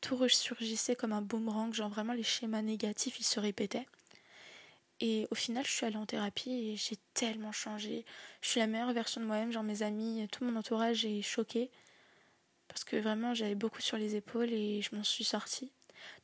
tout 0.00 0.16
ressurgissait 0.16 0.94
comme 0.96 1.12
un 1.12 1.22
boomerang, 1.22 1.72
genre 1.74 1.90
vraiment 1.90 2.12
les 2.12 2.22
schémas 2.22 2.62
négatifs, 2.62 3.18
ils 3.20 3.24
se 3.24 3.40
répétaient. 3.40 3.86
Et 5.00 5.26
au 5.30 5.34
final, 5.34 5.64
je 5.64 5.70
suis 5.70 5.86
allée 5.86 5.96
en 5.96 6.06
thérapie 6.06 6.52
et 6.52 6.76
j'ai 6.76 6.96
tellement 7.14 7.52
changé. 7.52 8.04
Je 8.42 8.48
suis 8.50 8.60
la 8.60 8.66
meilleure 8.66 8.92
version 8.92 9.20
de 9.20 9.26
moi-même, 9.26 9.50
genre 9.50 9.62
mes 9.62 9.82
amis, 9.82 10.28
tout 10.30 10.44
mon 10.44 10.56
entourage 10.56 11.04
est 11.06 11.22
choqué 11.22 11.70
parce 12.68 12.84
que 12.84 12.96
vraiment 12.96 13.34
j'avais 13.34 13.56
beaucoup 13.56 13.80
sur 13.80 13.96
les 13.96 14.14
épaules 14.14 14.52
et 14.52 14.80
je 14.80 14.94
m'en 14.94 15.02
suis 15.02 15.24
sortie. 15.24 15.72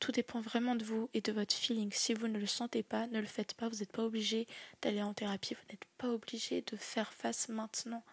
Tout 0.00 0.12
dépend 0.12 0.40
vraiment 0.40 0.74
de 0.74 0.84
vous 0.84 1.08
et 1.14 1.20
de 1.20 1.32
votre 1.32 1.54
feeling. 1.54 1.90
Si 1.92 2.14
vous 2.14 2.28
ne 2.28 2.38
le 2.38 2.46
sentez 2.46 2.82
pas, 2.82 3.06
ne 3.08 3.20
le 3.20 3.26
faites 3.26 3.54
pas. 3.54 3.68
Vous 3.68 3.78
n'êtes 3.78 3.92
pas 3.92 4.04
obligé 4.04 4.46
d'aller 4.82 5.02
en 5.02 5.14
thérapie. 5.14 5.54
Vous 5.54 5.72
n'êtes 5.72 5.84
pas 5.98 6.08
obligé 6.08 6.62
de 6.62 6.76
faire 6.76 7.12
face 7.12 7.48
maintenant. 7.48 8.04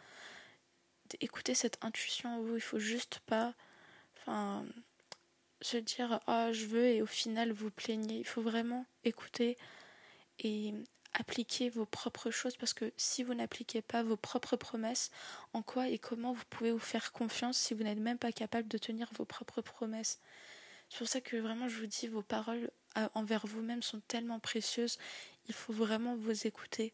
Écoutez 1.21 1.53
cette 1.55 1.77
intuition 1.83 2.37
en 2.37 2.41
vous. 2.41 2.55
Il 2.55 2.61
faut 2.61 2.79
juste 2.79 3.19
pas. 3.25 3.53
Enfin. 4.21 4.65
se 5.61 5.77
dire 5.77 6.19
ah 6.27 6.51
je 6.51 6.65
veux 6.65 6.87
et 6.87 7.01
au 7.01 7.05
final 7.07 7.51
vous 7.51 7.71
plaignez. 7.71 8.19
Il 8.19 8.27
faut 8.27 8.41
vraiment 8.41 8.85
écouter 9.03 9.57
et 10.39 10.73
appliquer 11.13 11.69
vos 11.69 11.85
propres 11.85 12.31
choses 12.31 12.57
parce 12.57 12.73
que 12.73 12.91
si 12.97 13.23
vous 13.23 13.33
n'appliquez 13.33 13.81
pas 13.81 14.03
vos 14.03 14.17
propres 14.17 14.57
promesses, 14.57 15.11
en 15.53 15.61
quoi 15.61 15.87
et 15.89 15.99
comment 15.99 16.33
vous 16.33 16.43
pouvez 16.49 16.71
vous 16.71 16.79
faire 16.79 17.11
confiance 17.11 17.57
si 17.57 17.73
vous 17.73 17.83
n'êtes 17.83 17.99
même 17.99 18.17
pas 18.17 18.31
capable 18.31 18.67
de 18.67 18.77
tenir 18.77 19.09
vos 19.13 19.25
propres 19.25 19.61
promesses? 19.61 20.19
C'est 20.93 20.99
pour 20.99 21.07
ça 21.07 21.21
que 21.21 21.37
vraiment 21.37 21.67
je 21.67 21.79
vous 21.79 21.87
dis 21.87 22.07
vos 22.07 22.21
paroles 22.21 22.69
euh, 22.99 23.09
envers 23.15 23.47
vous-même 23.47 23.81
sont 23.81 23.99
tellement 24.01 24.39
précieuses. 24.39 24.99
Il 25.47 25.55
faut 25.55 25.73
vraiment 25.73 26.15
vous 26.15 26.45
écouter. 26.45 26.93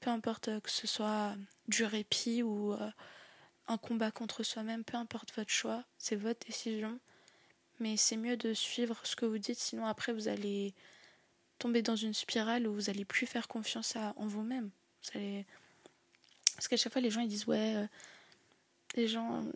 Peu 0.00 0.10
importe 0.10 0.48
euh, 0.48 0.60
que 0.60 0.70
ce 0.70 0.86
soit 0.86 1.34
du 1.66 1.84
répit 1.84 2.42
ou 2.42 2.74
euh, 2.74 2.90
un 3.66 3.78
combat 3.78 4.10
contre 4.10 4.42
soi-même, 4.42 4.84
peu 4.84 4.98
importe 4.98 5.34
votre 5.34 5.48
choix, 5.50 5.84
c'est 5.96 6.16
votre 6.16 6.46
décision. 6.46 7.00
Mais 7.80 7.96
c'est 7.96 8.18
mieux 8.18 8.36
de 8.36 8.52
suivre 8.52 9.00
ce 9.04 9.16
que 9.16 9.24
vous 9.24 9.38
dites, 9.38 9.58
sinon 9.58 9.86
après 9.86 10.12
vous 10.12 10.28
allez 10.28 10.74
tomber 11.58 11.80
dans 11.80 11.96
une 11.96 12.12
spirale 12.12 12.66
où 12.66 12.74
vous 12.74 12.90
allez 12.90 13.06
plus 13.06 13.26
faire 13.26 13.48
confiance 13.48 13.96
en 13.96 14.26
vous-même. 14.26 14.68
Parce 16.56 16.68
qu'à 16.68 16.76
chaque 16.76 16.92
fois 16.92 17.00
les 17.00 17.10
gens 17.10 17.22
ils 17.22 17.28
disent 17.28 17.46
ouais, 17.46 17.76
euh, 17.76 17.86
les 18.96 19.08
gens 19.08 19.46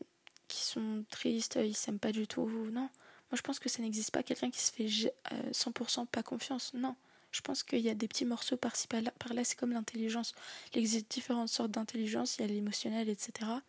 qui 0.48 0.62
sont 0.62 1.04
tristes, 1.10 1.58
ils 1.62 1.76
s'aiment 1.76 1.98
pas 1.98 2.12
du 2.12 2.26
tout. 2.26 2.48
Non, 2.70 2.88
moi 3.30 3.36
je 3.36 3.42
pense 3.42 3.58
que 3.58 3.68
ça 3.68 3.82
n'existe 3.82 4.10
pas 4.10 4.22
quelqu'un 4.22 4.50
qui 4.50 4.60
se 4.60 4.72
fait 4.72 4.86
100% 5.52 6.06
pas 6.06 6.22
confiance. 6.22 6.72
Non. 6.74 6.96
Je 7.30 7.42
pense 7.42 7.62
qu'il 7.62 7.80
y 7.80 7.90
a 7.90 7.94
des 7.94 8.08
petits 8.08 8.24
morceaux 8.24 8.56
par-ci 8.56 8.88
par-là, 8.88 9.10
par 9.18 9.34
là, 9.34 9.44
c'est 9.44 9.56
comme 9.56 9.72
l'intelligence. 9.72 10.34
Il 10.72 10.78
existe 10.78 11.10
différentes 11.10 11.50
sortes 11.50 11.70
d'intelligence, 11.70 12.38
il 12.38 12.40
y 12.40 12.44
a 12.44 12.46
l'émotionnel, 12.48 13.10
etc 13.10 13.60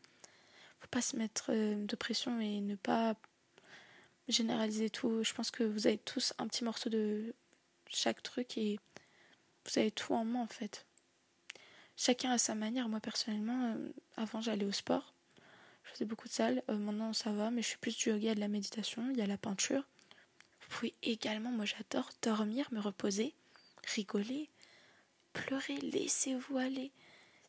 faut 0.79 0.87
pas 0.89 1.01
se 1.01 1.15
mettre 1.15 1.47
euh, 1.49 1.85
de 1.85 1.95
pression 1.95 2.39
et 2.39 2.61
ne 2.61 2.75
pas 2.75 3.15
généraliser 4.27 4.89
tout. 4.89 5.23
Je 5.23 5.33
pense 5.33 5.51
que 5.51 5.63
vous 5.63 5.87
avez 5.87 5.97
tous 5.97 6.33
un 6.37 6.47
petit 6.47 6.63
morceau 6.63 6.89
de 6.89 7.33
chaque 7.87 8.23
truc 8.23 8.57
et 8.57 8.79
vous 9.65 9.79
avez 9.79 9.91
tout 9.91 10.13
en 10.13 10.25
main 10.25 10.41
en 10.41 10.47
fait. 10.47 10.85
Chacun 11.95 12.31
à 12.31 12.37
sa 12.37 12.55
manière. 12.55 12.87
Moi 12.89 12.99
personnellement, 12.99 13.73
euh, 13.73 13.89
avant 14.15 14.41
j'allais 14.41 14.65
au 14.65 14.71
sport, 14.71 15.13
beaucoup 16.05 16.27
de 16.27 16.33
salles. 16.33 16.63
Euh, 16.69 16.77
maintenant 16.77 17.13
ça 17.13 17.31
va, 17.31 17.51
mais 17.51 17.61
je 17.61 17.67
suis 17.67 17.77
plus 17.77 17.97
du 17.97 18.09
yoga 18.09 18.35
de 18.35 18.39
la 18.39 18.47
méditation. 18.47 19.09
Il 19.11 19.17
y 19.17 19.21
a 19.21 19.27
la 19.27 19.37
peinture. 19.37 19.87
Vous 20.61 20.69
pouvez 20.69 20.93
également, 21.03 21.51
moi 21.51 21.65
j'adore 21.65 22.09
dormir, 22.21 22.67
me 22.71 22.79
reposer, 22.79 23.33
rigoler, 23.95 24.49
pleurer, 25.33 25.77
laissez-vous 25.77 26.57
aller 26.57 26.91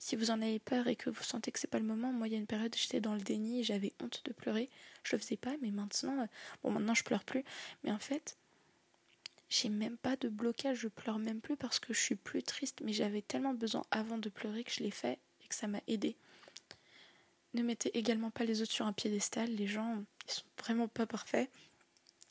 si 0.00 0.16
vous 0.16 0.30
en 0.30 0.40
avez 0.40 0.59
peur 0.59 0.88
et 0.88 0.97
que 0.97 1.11
vous 1.11 1.23
sentez 1.23 1.52
que 1.52 1.59
c'est 1.59 1.69
pas 1.69 1.78
le 1.78 1.85
moment, 1.85 2.11
moi 2.11 2.26
il 2.26 2.33
y 2.33 2.35
a 2.35 2.38
une 2.38 2.47
période 2.47 2.75
j'étais 2.75 3.00
dans 3.00 3.14
le 3.14 3.21
déni 3.21 3.62
j'avais 3.62 3.92
honte 4.02 4.23
de 4.25 4.33
pleurer. 4.33 4.71
Je 5.04 5.14
le 5.14 5.21
faisais 5.21 5.37
pas, 5.37 5.54
mais 5.61 5.71
maintenant, 5.71 6.23
euh, 6.23 6.26
bon 6.62 6.71
maintenant 6.73 6.95
je 6.95 7.04
pleure 7.04 7.23
plus, 7.23 7.45
mais 7.85 7.92
en 7.92 7.99
fait, 7.99 8.37
j'ai 9.50 9.69
même 9.69 9.99
pas 9.99 10.16
de 10.16 10.28
blocage, 10.28 10.78
je 10.78 10.88
pleure 10.88 11.19
même 11.19 11.40
plus 11.40 11.57
parce 11.57 11.78
que 11.78 11.92
je 11.92 12.00
suis 12.00 12.14
plus 12.16 12.42
triste, 12.42 12.80
mais 12.83 12.95
j'avais 12.95 13.21
tellement 13.21 13.52
besoin 13.52 13.85
avant 13.90 14.16
de 14.16 14.30
pleurer 14.30 14.64
que 14.64 14.73
je 14.73 14.83
l'ai 14.83 14.90
fait 14.90 15.19
et 15.45 15.49
que 15.49 15.54
ça 15.54 15.66
m'a 15.69 15.80
aidé. 15.87 16.16
Ne 17.54 17.62
mettez 17.62 17.97
également 17.99 18.30
pas 18.30 18.45
les 18.45 18.62
autres 18.62 18.73
sur 18.73 18.87
un 18.87 18.92
piédestal, 18.92 19.50
les 19.50 19.66
gens 19.66 20.04
ils 20.26 20.33
sont 20.33 20.45
vraiment 20.59 20.88
pas 20.88 21.07
parfaits. 21.07 21.50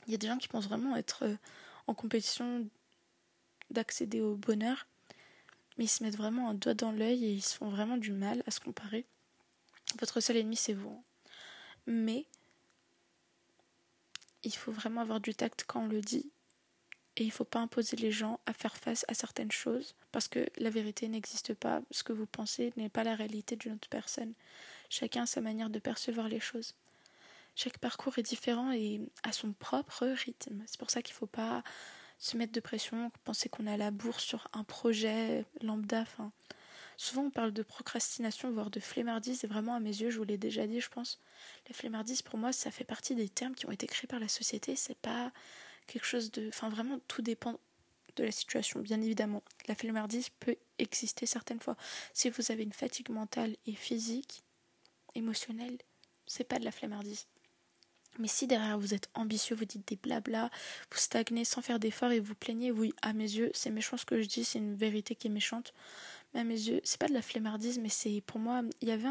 Il 0.08 0.12
y 0.12 0.16
a 0.16 0.18
des 0.18 0.28
gens 0.28 0.38
qui 0.38 0.48
pensent 0.48 0.68
vraiment 0.68 0.96
être 0.96 1.24
euh, 1.26 1.36
en 1.88 1.94
compétition 1.94 2.68
d'accéder 3.70 4.22
au 4.22 4.36
bonheur 4.36 4.88
mais 5.80 5.86
ils 5.86 5.90
se 5.90 6.04
mettent 6.04 6.18
vraiment 6.18 6.50
un 6.50 6.54
doigt 6.54 6.74
dans 6.74 6.92
l'œil 6.92 7.24
et 7.24 7.32
ils 7.32 7.42
se 7.42 7.56
font 7.56 7.70
vraiment 7.70 7.96
du 7.96 8.12
mal 8.12 8.44
à 8.46 8.52
se 8.52 8.60
comparer. 8.60 9.06
Votre 9.98 10.20
seul 10.20 10.36
ennemi, 10.36 10.58
c'est 10.58 10.74
vous. 10.74 11.02
Mais 11.88 12.26
il 14.44 14.54
faut 14.54 14.74
vraiment 14.74 15.00
avoir 15.00 15.22
du 15.22 15.34
tact 15.34 15.64
quand 15.66 15.84
on 15.84 15.88
le 15.88 16.02
dit. 16.02 16.30
Et 17.16 17.24
il 17.24 17.28
ne 17.28 17.32
faut 17.32 17.46
pas 17.46 17.60
imposer 17.60 17.96
les 17.96 18.12
gens 18.12 18.42
à 18.46 18.52
faire 18.52 18.76
face 18.76 19.06
à 19.08 19.14
certaines 19.14 19.54
choses 19.54 19.96
parce 20.12 20.28
que 20.28 20.46
la 20.58 20.70
vérité 20.70 21.08
n'existe 21.08 21.54
pas. 21.54 21.82
Ce 21.92 22.04
que 22.04 22.12
vous 22.12 22.26
pensez 22.26 22.74
n'est 22.76 22.90
pas 22.90 23.06
la 23.06 23.16
réalité 23.16 23.56
d'une 23.56 23.74
autre 23.74 23.90
personne. 23.90 24.34
Chacun 24.90 25.24
a 25.24 25.26
sa 25.26 25.42
manière 25.42 25.70
de 25.70 25.80
percevoir 25.80 26.28
les 26.28 26.40
choses. 26.40 26.76
Chaque 27.56 27.78
parcours 27.78 28.18
est 28.18 28.24
différent 28.24 28.72
et 28.72 29.02
a 29.24 29.32
son 29.32 29.54
propre 29.54 30.08
rythme. 30.08 30.64
C'est 30.66 30.80
pour 30.80 30.90
ça 30.90 31.02
qu'il 31.02 31.14
ne 31.14 31.20
faut 31.20 31.28
pas 31.28 31.64
se 32.18 32.38
mettre 32.38 32.52
de 32.52 32.60
pression, 32.60 33.12
penser 33.24 33.50
qu'on 33.50 33.68
à 33.68 33.78
la 33.78 33.92
bourse 33.92 34.24
sur 34.24 34.48
un 34.54 34.64
projet 34.64 35.46
lambda. 35.62 36.06
Souvent 36.98 37.24
on 37.24 37.32
parle 37.32 37.54
de 37.54 37.64
procrastination, 37.64 38.52
voire 38.52 38.70
de 38.70 38.82
flemmardise, 38.82 39.46
et 39.46 39.48
vraiment 39.48 39.74
à 39.74 39.80
mes 39.80 40.02
yeux, 40.02 40.10
je 40.10 40.18
vous 40.18 40.26
l'ai 40.26 40.38
déjà 40.38 40.68
dit, 40.68 40.82
je 40.82 40.90
pense, 40.90 41.22
la 41.70 41.74
flemmardise 41.74 42.22
pour 42.22 42.38
moi, 42.38 42.52
ça 42.52 42.72
fait 42.72 42.84
partie 42.84 43.16
des 43.16 43.30
termes 43.30 43.56
qui 43.56 43.66
ont 43.66 43.72
été 43.72 43.88
créés 43.88 44.08
par 44.08 44.20
la 44.20 44.28
société. 44.28 44.76
C'est 44.76 44.98
pas 44.98 45.32
quelque 45.88 46.06
chose 46.06 46.30
de, 46.32 46.50
enfin 46.50 46.70
vraiment 46.70 47.00
tout 47.08 47.22
dépend 47.22 47.58
de 48.18 48.24
la 48.26 48.32
situation, 48.32 48.82
bien 48.82 49.02
évidemment. 49.02 49.44
La 49.68 49.76
flemmardise 49.76 50.30
peut 50.42 50.58
exister 50.78 51.26
certaines 51.26 51.62
fois. 51.62 51.78
Si 52.14 52.30
vous 52.30 52.52
avez 52.52 52.64
une 52.64 52.74
fatigue 52.74 53.10
mentale 53.10 53.56
et 53.66 53.76
physique, 53.76 54.44
émotionnelle, 55.16 55.78
c'est 56.26 56.44
pas 56.44 56.60
de 56.60 56.66
la 56.66 56.72
flemmardise. 56.72 57.28
Mais 58.18 58.28
si 58.28 58.48
derrière 58.48 58.78
vous 58.78 58.94
êtes 58.94 59.10
ambitieux, 59.14 59.56
vous 59.56 59.66
dites 59.66 59.88
des 59.88 59.96
blabla, 59.96 60.50
vous 60.92 60.98
stagnez 60.98 61.46
sans 61.46 61.62
faire 61.62 61.80
d'efforts 61.80 62.12
et 62.12 62.20
vous 62.20 62.36
plaignez, 62.36 62.72
oui, 62.72 62.94
à 63.02 63.14
mes 63.14 63.24
yeux, 63.24 63.52
c'est 63.54 63.70
méchant 63.70 63.98
ce 63.98 64.06
que 64.06 64.22
je 64.22 64.28
dis, 64.28 64.44
c'est 64.44 64.60
une 64.60 64.76
vérité 64.76 65.16
qui 65.16 65.28
est 65.28 65.32
méchante. 65.32 65.74
Mais 66.34 66.42
à 66.42 66.44
mes 66.44 66.60
yeux, 66.60 66.82
c'est 66.84 67.00
pas 67.00 67.08
de 67.08 67.14
la 67.14 67.22
flemmardise, 67.22 67.80
mais 67.80 67.90
c'est 67.90 68.22
pour 68.22 68.40
moi, 68.40 68.62
il 68.82 68.90
y 68.90 68.92
avait 68.92 69.08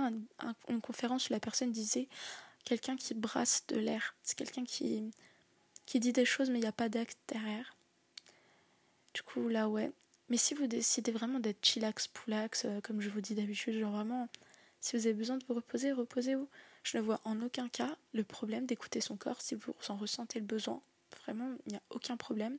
une 0.69 0.81
conférence 0.81 1.31
où 1.31 1.33
la 1.33 1.41
personne 1.41 1.73
disait 1.73 2.09
quelqu'un 2.65 2.97
qui 2.97 3.15
brasse 3.15 3.65
de 3.69 3.77
l'air. 3.77 4.15
C'est 4.23 4.37
quelqu'un 4.37 4.65
qui, 4.65 5.11
qui 5.87 6.01
dit 6.01 6.13
des 6.13 6.27
choses, 6.27 6.51
mais 6.51 6.59
il 6.59 6.63
n'y 6.63 6.69
a 6.69 6.73
pas 6.73 6.89
d'acte 6.89 7.19
derrière. 7.29 7.77
Du 9.15 9.23
coup, 9.23 9.49
là, 9.49 9.69
ouais. 9.69 9.91
Mais 10.29 10.37
si 10.37 10.53
vous 10.53 10.67
décidez 10.67 11.11
vraiment 11.13 11.41
d'être 11.41 11.65
chillax, 11.65 12.09
poulax, 12.09 12.67
euh, 12.67 12.81
comme 12.83 13.01
je 13.01 13.09
vous 13.09 13.23
dis 13.23 13.35
d'habitude, 13.35 13.79
genre 13.79 13.93
vraiment, 13.93 14.29
si 14.81 14.97
vous 14.97 15.07
avez 15.07 15.15
besoin 15.15 15.39
de 15.39 15.45
vous 15.47 15.55
reposer, 15.55 15.93
reposez-vous. 15.93 16.49
Je 16.83 16.99
ne 16.99 17.03
vois 17.03 17.21
en 17.25 17.41
aucun 17.43 17.69
cas 17.69 17.97
le 18.13 18.25
problème 18.25 18.67
d'écouter 18.67 19.01
son 19.01 19.17
corps 19.17 19.41
si 19.41 19.55
vous 19.55 19.75
en 19.89 19.97
ressentez 19.97 20.39
le 20.39 20.47
besoin. 20.47 20.81
Vraiment, 21.23 21.51
il 21.67 21.73
n'y 21.73 21.79
a 21.79 21.83
aucun 21.91 22.17
problème. 22.17 22.57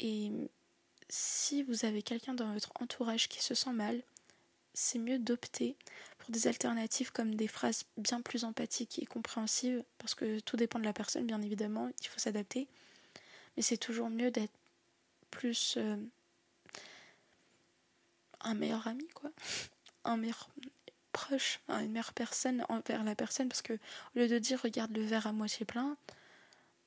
Et 0.00 0.30
si 1.08 1.62
vous 1.62 1.84
avez 1.84 2.02
quelqu'un 2.02 2.34
dans 2.34 2.52
votre 2.52 2.72
entourage 2.80 3.28
qui 3.28 3.42
se 3.42 3.54
sent 3.54 3.72
mal, 3.72 4.02
c'est 4.74 4.98
mieux 4.98 5.18
d'opter 5.18 5.76
pour 6.18 6.30
des 6.30 6.46
alternatives 6.46 7.12
comme 7.12 7.34
des 7.34 7.48
phrases 7.48 7.84
bien 7.98 8.22
plus 8.22 8.44
empathiques 8.44 8.98
et 8.98 9.06
compréhensives, 9.06 9.84
parce 9.98 10.14
que 10.14 10.40
tout 10.40 10.56
dépend 10.56 10.78
de 10.78 10.84
la 10.84 10.92
personne, 10.92 11.26
bien 11.26 11.42
évidemment, 11.42 11.90
il 12.00 12.08
faut 12.08 12.18
s'adapter. 12.18 12.68
Mais 13.56 13.62
c'est 13.62 13.76
toujours 13.76 14.08
mieux 14.08 14.30
d'être 14.30 14.54
plus 15.30 15.74
euh, 15.76 15.96
un 18.40 18.54
meilleur 18.54 18.86
ami, 18.86 19.06
quoi. 19.14 19.30
Un 20.04 20.16
meilleur, 20.16 20.50
hein, 21.68 21.80
une 21.80 21.92
meilleure 21.92 22.12
personne 22.12 22.64
envers 22.68 23.04
la 23.04 23.14
personne, 23.14 23.48
parce 23.48 23.62
que 23.62 23.74
au 23.74 24.18
lieu 24.18 24.28
de 24.28 24.38
dire 24.38 24.60
regarde 24.62 24.92
le 24.96 25.02
verre 25.02 25.26
à 25.26 25.32
moitié 25.32 25.64
plein, 25.66 25.96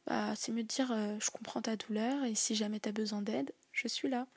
bah, 0.07 0.33
c'est 0.35 0.51
mieux 0.51 0.63
de 0.63 0.67
dire 0.67 0.91
euh, 0.91 1.17
je 1.19 1.31
comprends 1.31 1.61
ta 1.61 1.75
douleur 1.75 2.23
et 2.25 2.35
si 2.35 2.55
jamais 2.55 2.79
tu 2.79 2.89
as 2.89 2.91
besoin 2.91 3.21
d'aide, 3.21 3.51
je 3.71 3.87
suis 3.87 4.09
là. 4.09 4.27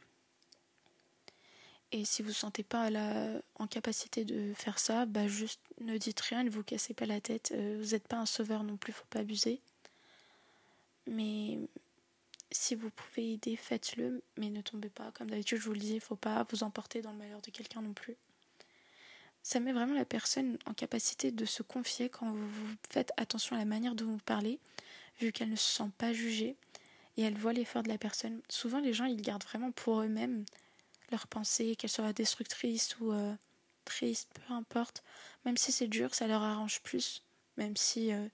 Et 1.90 2.04
si 2.04 2.22
vous 2.22 2.28
ne 2.28 2.34
sentez 2.34 2.62
pas 2.62 2.90
la, 2.90 3.32
en 3.56 3.66
capacité 3.66 4.24
de 4.24 4.52
faire 4.54 4.78
ça, 4.78 5.06
bah 5.06 5.26
juste 5.26 5.60
ne 5.80 5.96
dites 5.96 6.20
rien, 6.20 6.44
ne 6.44 6.50
vous 6.50 6.62
cassez 6.62 6.92
pas 6.92 7.06
la 7.06 7.20
tête. 7.20 7.52
Euh, 7.54 7.78
vous 7.80 7.90
n'êtes 7.92 8.06
pas 8.06 8.18
un 8.18 8.26
sauveur 8.26 8.62
non 8.62 8.76
plus, 8.76 8.92
faut 8.92 9.06
pas 9.08 9.20
abuser. 9.20 9.60
Mais 11.06 11.58
si 12.50 12.74
vous 12.74 12.90
pouvez 12.90 13.32
aider, 13.32 13.56
faites-le, 13.56 14.22
mais 14.36 14.50
ne 14.50 14.60
tombez 14.60 14.90
pas. 14.90 15.10
Comme 15.12 15.30
d'habitude, 15.30 15.58
je 15.58 15.64
vous 15.64 15.72
le 15.72 15.78
dis, 15.78 15.94
il 15.94 16.00
faut 16.00 16.16
pas 16.16 16.44
vous 16.50 16.62
emporter 16.62 17.00
dans 17.00 17.12
le 17.12 17.18
malheur 17.18 17.40
de 17.40 17.50
quelqu'un 17.50 17.80
non 17.80 17.94
plus 17.94 18.16
ça 19.48 19.60
met 19.60 19.72
vraiment 19.72 19.94
la 19.94 20.04
personne 20.04 20.58
en 20.66 20.74
capacité 20.74 21.32
de 21.32 21.46
se 21.46 21.62
confier 21.62 22.10
quand 22.10 22.30
vous 22.30 22.66
faites 22.90 23.12
attention 23.16 23.56
à 23.56 23.58
la 23.58 23.64
manière 23.64 23.94
dont 23.94 24.04
vous 24.04 24.20
parlez, 24.26 24.60
vu 25.20 25.32
qu'elle 25.32 25.48
ne 25.48 25.56
se 25.56 25.72
sent 25.78 25.90
pas 25.96 26.12
jugée 26.12 26.54
et 27.16 27.22
elle 27.22 27.38
voit 27.38 27.54
l'effort 27.54 27.82
de 27.82 27.88
la 27.88 27.96
personne. 27.96 28.42
Souvent, 28.50 28.78
les 28.78 28.92
gens, 28.92 29.06
ils 29.06 29.22
gardent 29.22 29.44
vraiment 29.44 29.72
pour 29.72 30.02
eux-mêmes 30.02 30.44
leurs 31.10 31.26
pensées, 31.28 31.76
qu'elles 31.76 31.88
soient 31.88 32.12
destructrices 32.12 33.00
ou 33.00 33.10
euh, 33.10 33.34
tristes, 33.86 34.28
peu 34.34 34.52
importe. 34.52 35.02
Même 35.46 35.56
si 35.56 35.72
c'est 35.72 35.88
dur, 35.88 36.14
ça 36.14 36.26
leur 36.26 36.42
arrange 36.42 36.82
plus, 36.82 37.22
même 37.56 37.74
si 37.74 38.12
euh, 38.12 38.28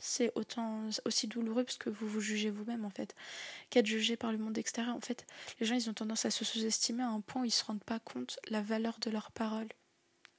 c'est 0.00 0.32
autant 0.34 0.88
aussi 1.04 1.28
douloureux 1.28 1.62
parce 1.62 1.78
que 1.78 1.90
vous 1.90 2.08
vous 2.08 2.20
jugez 2.20 2.50
vous-même 2.50 2.84
en 2.84 2.90
fait 2.90 3.14
qu'être 3.70 3.86
jugé 3.86 4.16
par 4.16 4.32
le 4.32 4.38
monde 4.38 4.58
extérieur. 4.58 4.96
En 4.96 5.00
fait, 5.00 5.24
les 5.60 5.66
gens, 5.66 5.76
ils 5.76 5.88
ont 5.88 5.94
tendance 5.94 6.24
à 6.24 6.32
se 6.32 6.44
sous-estimer 6.44 7.04
à 7.04 7.08
un 7.08 7.20
point 7.20 7.42
où 7.42 7.44
ils 7.44 7.52
se 7.52 7.64
rendent 7.64 7.84
pas 7.84 8.00
compte 8.00 8.40
la 8.48 8.62
valeur 8.62 8.98
de 8.98 9.10
leurs 9.10 9.30
paroles. 9.30 9.68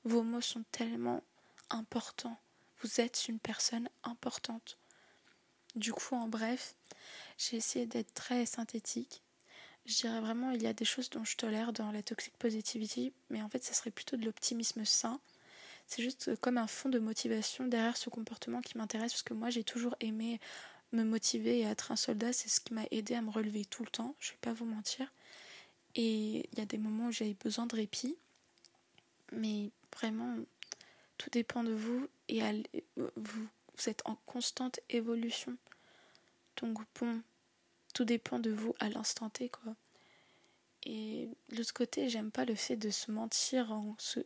Vos 0.05 0.23
mots 0.23 0.41
sont 0.41 0.63
tellement 0.71 1.23
importants. 1.69 2.39
Vous 2.81 3.01
êtes 3.01 3.27
une 3.27 3.39
personne 3.39 3.89
importante. 4.03 4.77
Du 5.75 5.93
coup, 5.93 6.15
en 6.15 6.27
bref, 6.27 6.75
j'ai 7.37 7.57
essayé 7.57 7.85
d'être 7.85 8.13
très 8.13 8.45
synthétique. 8.45 9.21
Je 9.85 9.95
dirais 9.95 10.21
vraiment, 10.21 10.51
il 10.51 10.61
y 10.61 10.67
a 10.67 10.73
des 10.73 10.85
choses 10.85 11.09
dont 11.09 11.23
je 11.23 11.35
tolère 11.35 11.73
dans 11.73 11.91
la 11.91 12.03
toxic 12.03 12.35
positivity, 12.37 13.13
mais 13.29 13.41
en 13.41 13.49
fait, 13.49 13.63
ça 13.63 13.73
serait 13.73 13.91
plutôt 13.91 14.17
de 14.17 14.25
l'optimisme 14.25 14.85
sain. 14.85 15.19
C'est 15.87 16.03
juste 16.03 16.35
comme 16.41 16.57
un 16.57 16.67
fond 16.67 16.89
de 16.89 16.99
motivation 16.99 17.65
derrière 17.65 17.97
ce 17.97 18.09
comportement 18.09 18.61
qui 18.61 18.77
m'intéresse, 18.77 19.13
parce 19.13 19.23
que 19.23 19.33
moi, 19.33 19.49
j'ai 19.49 19.63
toujours 19.63 19.95
aimé 19.99 20.39
me 20.91 21.03
motiver 21.03 21.59
et 21.59 21.63
être 21.63 21.91
un 21.91 21.95
soldat, 21.95 22.33
c'est 22.33 22.49
ce 22.49 22.61
qui 22.61 22.73
m'a 22.73 22.85
aidé 22.91 23.15
à 23.15 23.21
me 23.21 23.29
relever 23.29 23.65
tout 23.65 23.83
le 23.83 23.89
temps, 23.89 24.15
je 24.19 24.31
vais 24.31 24.37
pas 24.41 24.53
vous 24.53 24.65
mentir. 24.65 25.11
Et 25.95 26.49
il 26.51 26.59
y 26.59 26.61
a 26.61 26.65
des 26.65 26.77
moments 26.77 27.07
où 27.07 27.11
j'avais 27.11 27.35
besoin 27.35 27.65
de 27.65 27.75
répit, 27.75 28.15
mais 29.31 29.71
vraiment, 29.99 30.35
tout 31.17 31.29
dépend 31.29 31.63
de 31.63 31.73
vous 31.73 32.07
et 32.27 32.41
vous, 33.15 33.47
vous 33.75 33.89
êtes 33.89 34.01
en 34.05 34.15
constante 34.25 34.79
évolution. 34.89 35.57
Donc 36.57 36.79
bon, 36.99 37.21
tout 37.93 38.05
dépend 38.05 38.39
de 38.39 38.51
vous 38.51 38.73
à 38.79 38.89
l'instant 38.89 39.29
T, 39.29 39.49
quoi. 39.49 39.75
Et 40.83 41.29
de 41.49 41.57
l'autre 41.57 41.73
côté, 41.73 42.09
j'aime 42.09 42.31
pas 42.31 42.45
le 42.45 42.55
fait 42.55 42.77
de 42.77 42.89
se 42.89 43.11
mentir 43.11 43.71
en 43.71 43.95
se 43.97 44.21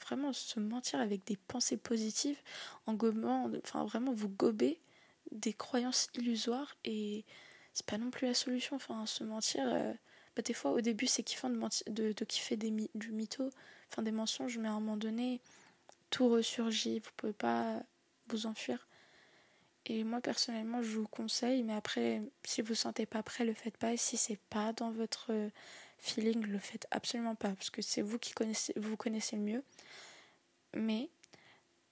vraiment 0.00 0.32
se 0.32 0.58
mentir 0.58 1.00
avec 1.00 1.24
des 1.26 1.36
pensées 1.36 1.76
positives 1.76 2.38
en 2.86 2.94
gobant, 2.94 3.48
enfin 3.62 3.84
vraiment 3.84 4.12
vous 4.12 4.28
gober 4.28 4.80
des 5.30 5.52
croyances 5.52 6.08
illusoires 6.14 6.76
et 6.84 7.24
c'est 7.72 7.86
pas 7.86 7.98
non 7.98 8.10
plus 8.10 8.26
la 8.26 8.34
solution. 8.34 8.76
Enfin, 8.76 9.06
se 9.06 9.22
mentir, 9.22 9.62
euh, 9.72 9.92
bah, 10.34 10.42
des 10.42 10.54
fois 10.54 10.72
au 10.72 10.80
début 10.80 11.06
c'est 11.06 11.22
kiffant 11.22 11.50
de, 11.50 11.56
mentir, 11.56 11.84
de 11.88 12.24
kiffer 12.24 12.56
des, 12.56 12.72
du 12.94 13.12
mytho, 13.12 13.50
enfin 13.90 14.02
des 14.02 14.12
mensonges, 14.12 14.58
mais 14.58 14.68
à 14.68 14.72
un 14.72 14.80
moment 14.80 14.96
donné 14.96 15.40
tout 16.10 16.28
ressurgit, 16.28 17.00
vous 17.00 17.10
pouvez 17.16 17.32
pas 17.32 17.82
vous 18.28 18.46
enfuir. 18.46 18.86
Et 19.86 20.04
moi 20.04 20.20
personnellement, 20.20 20.82
je 20.82 20.98
vous 20.98 21.08
conseille, 21.08 21.62
mais 21.62 21.74
après, 21.74 22.22
si 22.44 22.62
vous 22.62 22.74
sentez 22.74 23.06
pas 23.06 23.22
prêt, 23.22 23.44
le 23.44 23.54
faites 23.54 23.76
pas. 23.76 23.92
Et 23.92 23.96
si 23.96 24.16
c'est 24.16 24.40
pas 24.50 24.72
dans 24.72 24.90
votre 24.90 25.32
feeling, 25.98 26.44
le 26.46 26.58
faites 26.58 26.86
absolument 26.90 27.34
pas, 27.34 27.50
parce 27.50 27.70
que 27.70 27.82
c'est 27.82 28.02
vous 28.02 28.18
qui 28.18 28.32
connaissez, 28.32 28.72
vous 28.76 28.96
connaissez 28.96 29.36
le 29.36 29.42
mieux. 29.42 29.64
Mais 30.74 31.10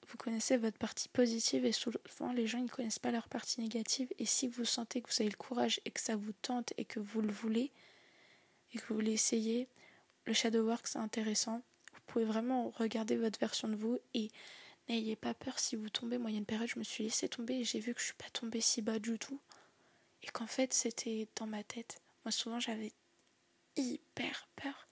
vous 0.09 0.17
connaissez 0.17 0.57
votre 0.57 0.79
partie 0.79 1.09
positive 1.09 1.65
et 1.67 1.73
souvent 1.73 2.33
les 2.33 2.47
gens 2.47 2.61
ne 2.61 2.69
connaissent 2.69 2.99
pas 2.99 3.11
leur 3.11 3.29
partie 3.29 3.61
négative. 3.61 4.09
Et 4.19 4.25
si 4.25 4.49
vous 4.49 4.65
sentez 4.65 5.03
que 5.03 5.11
vous 5.11 5.23
avez 5.23 5.31
le 5.31 5.37
courage 5.37 5.81
et 5.85 5.91
que 5.91 6.01
ça 6.01 6.17
vous 6.17 6.33
tente 6.33 6.73
et 6.79 6.85
que 6.85 6.99
vous 6.99 7.21
le 7.21 7.31
voulez 7.31 7.73
et 8.73 8.79
que 8.79 8.87
vous 8.87 8.95
voulez 8.95 9.13
essayer, 9.13 9.69
le 10.25 10.33
shadow 10.33 10.67
work 10.67 10.87
c'est 10.87 10.99
intéressant. 10.99 11.63
Pouvez 12.09 12.25
vraiment 12.25 12.71
regarder 12.71 13.17
votre 13.17 13.39
version 13.39 13.69
de 13.69 13.77
vous 13.77 13.99
et 14.15 14.31
N'ayez 14.89 15.17
pas 15.17 15.35
peur 15.35 15.59
si 15.59 15.77
vous 15.77 15.91
tombez. 15.91 16.17
Moi, 16.17 16.31
il 16.31 16.35
y 16.35 16.37
a 16.37 16.39
une 16.39 16.47
période, 16.47 16.69
je 16.69 16.79
me 16.79 16.85
suis 16.85 17.05
laissée 17.05 17.29
tomber 17.29 17.57
et 17.57 17.65
j'ai 17.65 17.79
vu 17.79 17.93
que 17.93 18.01
je 18.01 18.07
suis 18.07 18.15
pas 18.15 18.31
tombée 18.33 18.63
si 18.63 18.81
bas 18.81 18.99
du 18.99 19.19
tout. 19.19 19.39
Et 20.23 20.29
qu'en 20.29 20.47
fait, 20.47 20.73
c'était 20.73 21.29
dans 21.37 21.47
ma 21.47 21.63
tête. 21.63 22.01
Moi, 22.25 22.33
souvent, 22.33 22.59
j'avais 22.59 22.93
hyper 23.77 24.49
peur. 24.57 24.89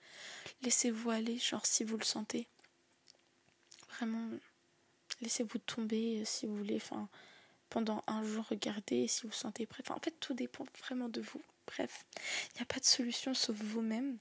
Laissez-vous 0.63 1.11
aller, 1.11 1.39
genre 1.39 1.65
si 1.65 1.83
vous 1.83 1.97
le 1.97 2.05
sentez. 2.05 2.47
Vraiment, 3.89 4.29
laissez-vous 5.23 5.59
tomber 5.59 6.23
si 6.27 6.45
vous 6.45 6.57
voulez. 6.57 6.77
Enfin, 6.77 7.09
pendant 7.71 8.05
un 8.07 8.23
jour, 8.23 8.45
regardez 8.51 9.09
si 9.09 9.27
vous 9.27 9.33
sentez 9.33 9.65
prêt. 9.65 9.83
En 9.89 10.01
fait, 10.01 10.15
tout 10.21 10.35
dépend 10.35 10.67
vraiment 10.83 11.09
de 11.09 11.23
vous. 11.23 11.43
Bref, 11.67 12.05
il 12.53 12.57
n'y 12.57 12.63
a 12.63 12.67
pas 12.67 12.81
de 12.81 12.85
solution 12.85 13.33
sauf 13.33 13.57
vous-même. 13.57 14.19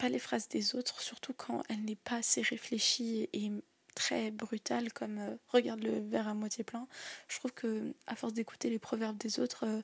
Pas 0.00 0.08
les 0.08 0.18
phrases 0.18 0.48
des 0.48 0.74
autres, 0.74 1.02
surtout 1.02 1.34
quand 1.34 1.62
elle 1.68 1.84
n'est 1.84 1.94
pas 1.94 2.16
assez 2.16 2.40
réfléchie 2.40 3.28
et 3.34 3.52
très 3.94 4.30
brutal 4.30 4.94
comme 4.94 5.18
euh, 5.18 5.36
regarde 5.48 5.82
le 5.82 6.00
verre 6.00 6.26
à 6.26 6.32
moitié 6.32 6.64
plein. 6.64 6.88
Je 7.28 7.36
trouve 7.36 7.52
que 7.52 7.92
à 8.06 8.16
force 8.16 8.32
d'écouter 8.32 8.70
les 8.70 8.78
proverbes 8.78 9.18
des 9.18 9.40
autres, 9.40 9.66
euh, 9.66 9.82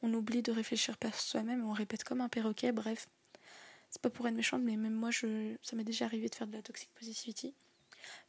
on 0.00 0.14
oublie 0.14 0.40
de 0.40 0.52
réfléchir 0.52 0.96
par 0.96 1.14
soi-même, 1.14 1.68
on 1.68 1.72
répète 1.72 2.02
comme 2.02 2.22
un 2.22 2.30
perroquet, 2.30 2.72
bref. 2.72 3.08
C'est 3.90 4.00
pas 4.00 4.08
pour 4.08 4.26
être 4.26 4.34
méchante, 4.34 4.62
mais 4.62 4.78
même 4.78 4.94
moi, 4.94 5.10
je, 5.10 5.54
ça 5.62 5.76
m'est 5.76 5.84
déjà 5.84 6.06
arrivé 6.06 6.30
de 6.30 6.34
faire 6.34 6.46
de 6.46 6.54
la 6.54 6.62
toxic 6.62 6.88
positivity. 6.94 7.54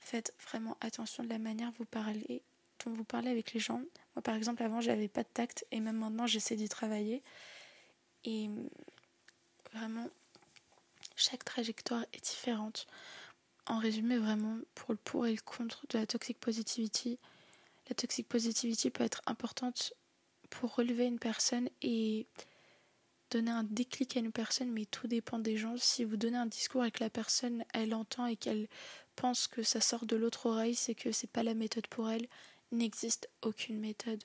Faites 0.01 0.33
vraiment 0.45 0.75
attention 0.81 1.23
de 1.23 1.29
la 1.29 1.39
manière 1.39 1.71
vous 1.77 1.85
parlez, 1.85 2.43
dont 2.83 2.91
vous 2.91 3.05
parlez 3.05 3.29
avec 3.29 3.53
les 3.53 3.61
gens. 3.61 3.81
Moi, 4.15 4.21
par 4.23 4.35
exemple, 4.35 4.61
avant, 4.61 4.81
j'avais 4.81 5.07
pas 5.07 5.23
de 5.23 5.29
tact, 5.33 5.65
et 5.71 5.79
même 5.79 5.97
maintenant, 5.97 6.27
j'essaie 6.27 6.57
d'y 6.57 6.67
travailler. 6.67 7.23
Et 8.25 8.49
vraiment, 9.73 10.09
chaque 11.19 11.45
trajectoire 11.45 12.05
est 12.13 12.23
différente 12.23 12.87
en 13.65 13.77
résumé, 13.77 14.17
vraiment, 14.17 14.57
pour 14.73 14.91
le 14.91 14.97
pour 14.97 15.27
et 15.27 15.33
le 15.33 15.41
contre 15.41 15.85
de 15.89 15.99
la 15.99 16.07
toxic 16.07 16.39
positivity, 16.39 17.19
la 17.87 17.95
toxic 17.95 18.27
positivity 18.27 18.89
peut 18.89 19.03
être 19.03 19.21
importante 19.25 19.93
pour 20.49 20.75
relever 20.75 21.05
une 21.05 21.19
personne 21.19 21.69
et 21.81 22.27
donner 23.29 23.51
un 23.51 23.63
déclic 23.63 24.17
à 24.17 24.19
une 24.19 24.31
personne, 24.31 24.71
mais 24.71 24.85
tout 24.85 25.07
dépend 25.07 25.37
des 25.39 25.57
gens. 25.57 25.77
Si 25.77 26.03
vous 26.03 26.17
donnez 26.17 26.37
un 26.37 26.47
discours 26.47 26.83
et 26.83 26.91
que 26.91 27.03
la 27.03 27.11
personne, 27.11 27.63
elle 27.73 27.93
entend 27.93 28.25
et 28.25 28.35
qu'elle 28.35 28.67
pense 29.15 29.47
que 29.47 29.61
ça 29.61 29.81
sort 29.81 30.05
de 30.05 30.15
l'autre 30.15 30.47
oreille, 30.47 30.75
c'est 30.75 30.95
que 30.95 31.11
c'est 31.11 31.29
pas 31.29 31.43
la 31.43 31.53
méthode 31.53 31.87
pour 31.87 32.09
elle. 32.09 32.27
Il 32.71 32.79
n'existe 32.79 33.29
aucune 33.43 33.79
méthode. 33.79 34.23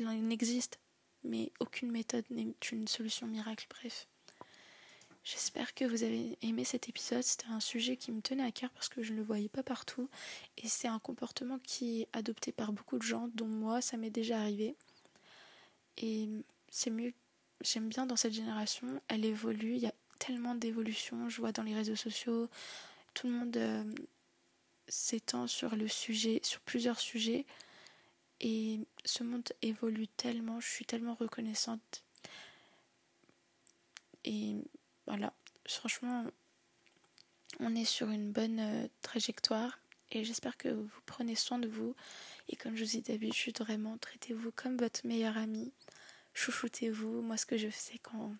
Il 0.00 0.06
n'existe, 0.26 0.80
mais 1.22 1.52
aucune 1.60 1.92
méthode 1.92 2.24
n'est 2.30 2.54
une 2.72 2.88
solution 2.88 3.26
miracle, 3.26 3.66
bref. 3.70 4.08
J'espère 5.24 5.72
que 5.74 5.84
vous 5.84 6.02
avez 6.02 6.36
aimé 6.42 6.64
cet 6.64 6.88
épisode. 6.88 7.22
C'était 7.22 7.46
un 7.46 7.60
sujet 7.60 7.96
qui 7.96 8.10
me 8.10 8.20
tenait 8.20 8.42
à 8.42 8.50
cœur 8.50 8.70
parce 8.70 8.88
que 8.88 9.02
je 9.02 9.12
ne 9.12 9.18
le 9.18 9.22
voyais 9.22 9.48
pas 9.48 9.62
partout. 9.62 10.08
Et 10.58 10.68
c'est 10.68 10.88
un 10.88 10.98
comportement 10.98 11.60
qui 11.60 12.02
est 12.02 12.08
adopté 12.12 12.50
par 12.50 12.72
beaucoup 12.72 12.98
de 12.98 13.04
gens, 13.04 13.28
dont 13.34 13.46
moi, 13.46 13.80
ça 13.80 13.96
m'est 13.96 14.10
déjà 14.10 14.40
arrivé. 14.40 14.74
Et 15.96 16.28
c'est 16.70 16.90
mieux. 16.90 17.12
J'aime 17.60 17.88
bien 17.88 18.04
dans 18.06 18.16
cette 18.16 18.32
génération. 18.32 19.00
Elle 19.06 19.24
évolue. 19.24 19.76
Il 19.76 19.82
y 19.82 19.86
a 19.86 19.94
tellement 20.18 20.56
d'évolutions. 20.56 21.28
Je 21.28 21.40
vois 21.40 21.52
dans 21.52 21.62
les 21.62 21.74
réseaux 21.74 21.96
sociaux. 21.96 22.48
Tout 23.14 23.28
le 23.28 23.32
monde 23.34 23.56
euh, 23.56 23.84
s'étend 24.88 25.46
sur 25.46 25.76
le 25.76 25.86
sujet, 25.86 26.40
sur 26.42 26.60
plusieurs 26.62 26.98
sujets. 26.98 27.46
Et 28.40 28.80
ce 29.04 29.22
monde 29.22 29.48
évolue 29.62 30.08
tellement. 30.08 30.58
Je 30.58 30.68
suis 30.68 30.84
tellement 30.84 31.14
reconnaissante. 31.14 32.02
Et 34.24 34.56
voilà, 35.06 35.32
franchement, 35.66 36.24
on 37.60 37.74
est 37.74 37.84
sur 37.84 38.10
une 38.10 38.32
bonne 38.32 38.60
euh, 38.60 38.88
trajectoire 39.02 39.78
et 40.10 40.24
j'espère 40.24 40.56
que 40.56 40.68
vous 40.68 41.00
prenez 41.06 41.34
soin 41.34 41.58
de 41.58 41.68
vous. 41.68 41.96
Et 42.48 42.56
comme 42.56 42.76
je 42.76 42.84
vous 42.84 42.90
dis 42.90 43.02
d'habitude, 43.02 43.58
vraiment, 43.58 43.96
traitez-vous 43.98 44.52
comme 44.52 44.76
votre 44.76 45.06
meilleur 45.06 45.38
ami. 45.38 45.72
Chouchoutez-vous. 46.34 47.22
Moi, 47.22 47.36
ce 47.38 47.46
que 47.46 47.56
je 47.56 47.68
fais 47.68 47.98
quand. 47.98 48.34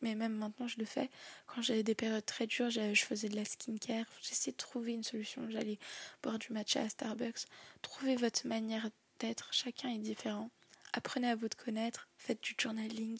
Mais 0.00 0.14
même 0.14 0.34
maintenant, 0.34 0.68
je 0.68 0.78
le 0.78 0.86
fais. 0.86 1.10
Quand 1.46 1.60
j'avais 1.60 1.82
des 1.82 1.94
périodes 1.94 2.24
très 2.24 2.46
dures, 2.46 2.70
je 2.70 2.94
faisais 2.94 3.28
de 3.28 3.36
la 3.36 3.44
skincare. 3.44 4.06
J'essayais 4.22 4.52
de 4.52 4.56
trouver 4.56 4.92
une 4.92 5.02
solution. 5.02 5.50
J'allais 5.50 5.78
boire 6.22 6.38
du 6.38 6.52
matcha 6.52 6.80
à 6.80 6.88
Starbucks. 6.88 7.44
Trouvez 7.82 8.16
votre 8.16 8.46
manière 8.46 8.88
d'être. 9.18 9.52
Chacun 9.52 9.90
est 9.90 9.98
différent. 9.98 10.50
Apprenez 10.94 11.28
à 11.28 11.36
vous 11.36 11.48
connaître. 11.62 12.08
Faites 12.16 12.42
du 12.42 12.54
journaling. 12.58 13.18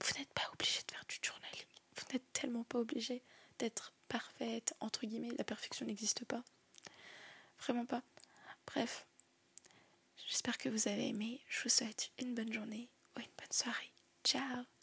Vous 0.00 0.18
n'êtes 0.18 0.32
pas 0.34 0.50
obligé 0.52 0.80
de 0.86 0.92
faire 0.92 1.04
du 1.08 1.18
journaling 1.22 1.75
vous 1.96 2.12
n'êtes 2.12 2.32
tellement 2.32 2.64
pas 2.64 2.78
obligé 2.78 3.22
d'être 3.58 3.92
parfaite, 4.08 4.74
entre 4.80 5.06
guillemets, 5.06 5.34
la 5.38 5.44
perfection 5.44 5.86
n'existe 5.86 6.24
pas. 6.24 6.42
Vraiment 7.58 7.86
pas. 7.86 8.02
Bref, 8.66 9.06
j'espère 10.26 10.58
que 10.58 10.68
vous 10.68 10.88
avez 10.88 11.08
aimé. 11.08 11.40
Je 11.48 11.62
vous 11.62 11.68
souhaite 11.68 12.10
une 12.18 12.34
bonne 12.34 12.52
journée 12.52 12.88
ou 13.16 13.20
une 13.20 13.26
bonne 13.38 13.52
soirée. 13.52 13.92
Ciao 14.24 14.75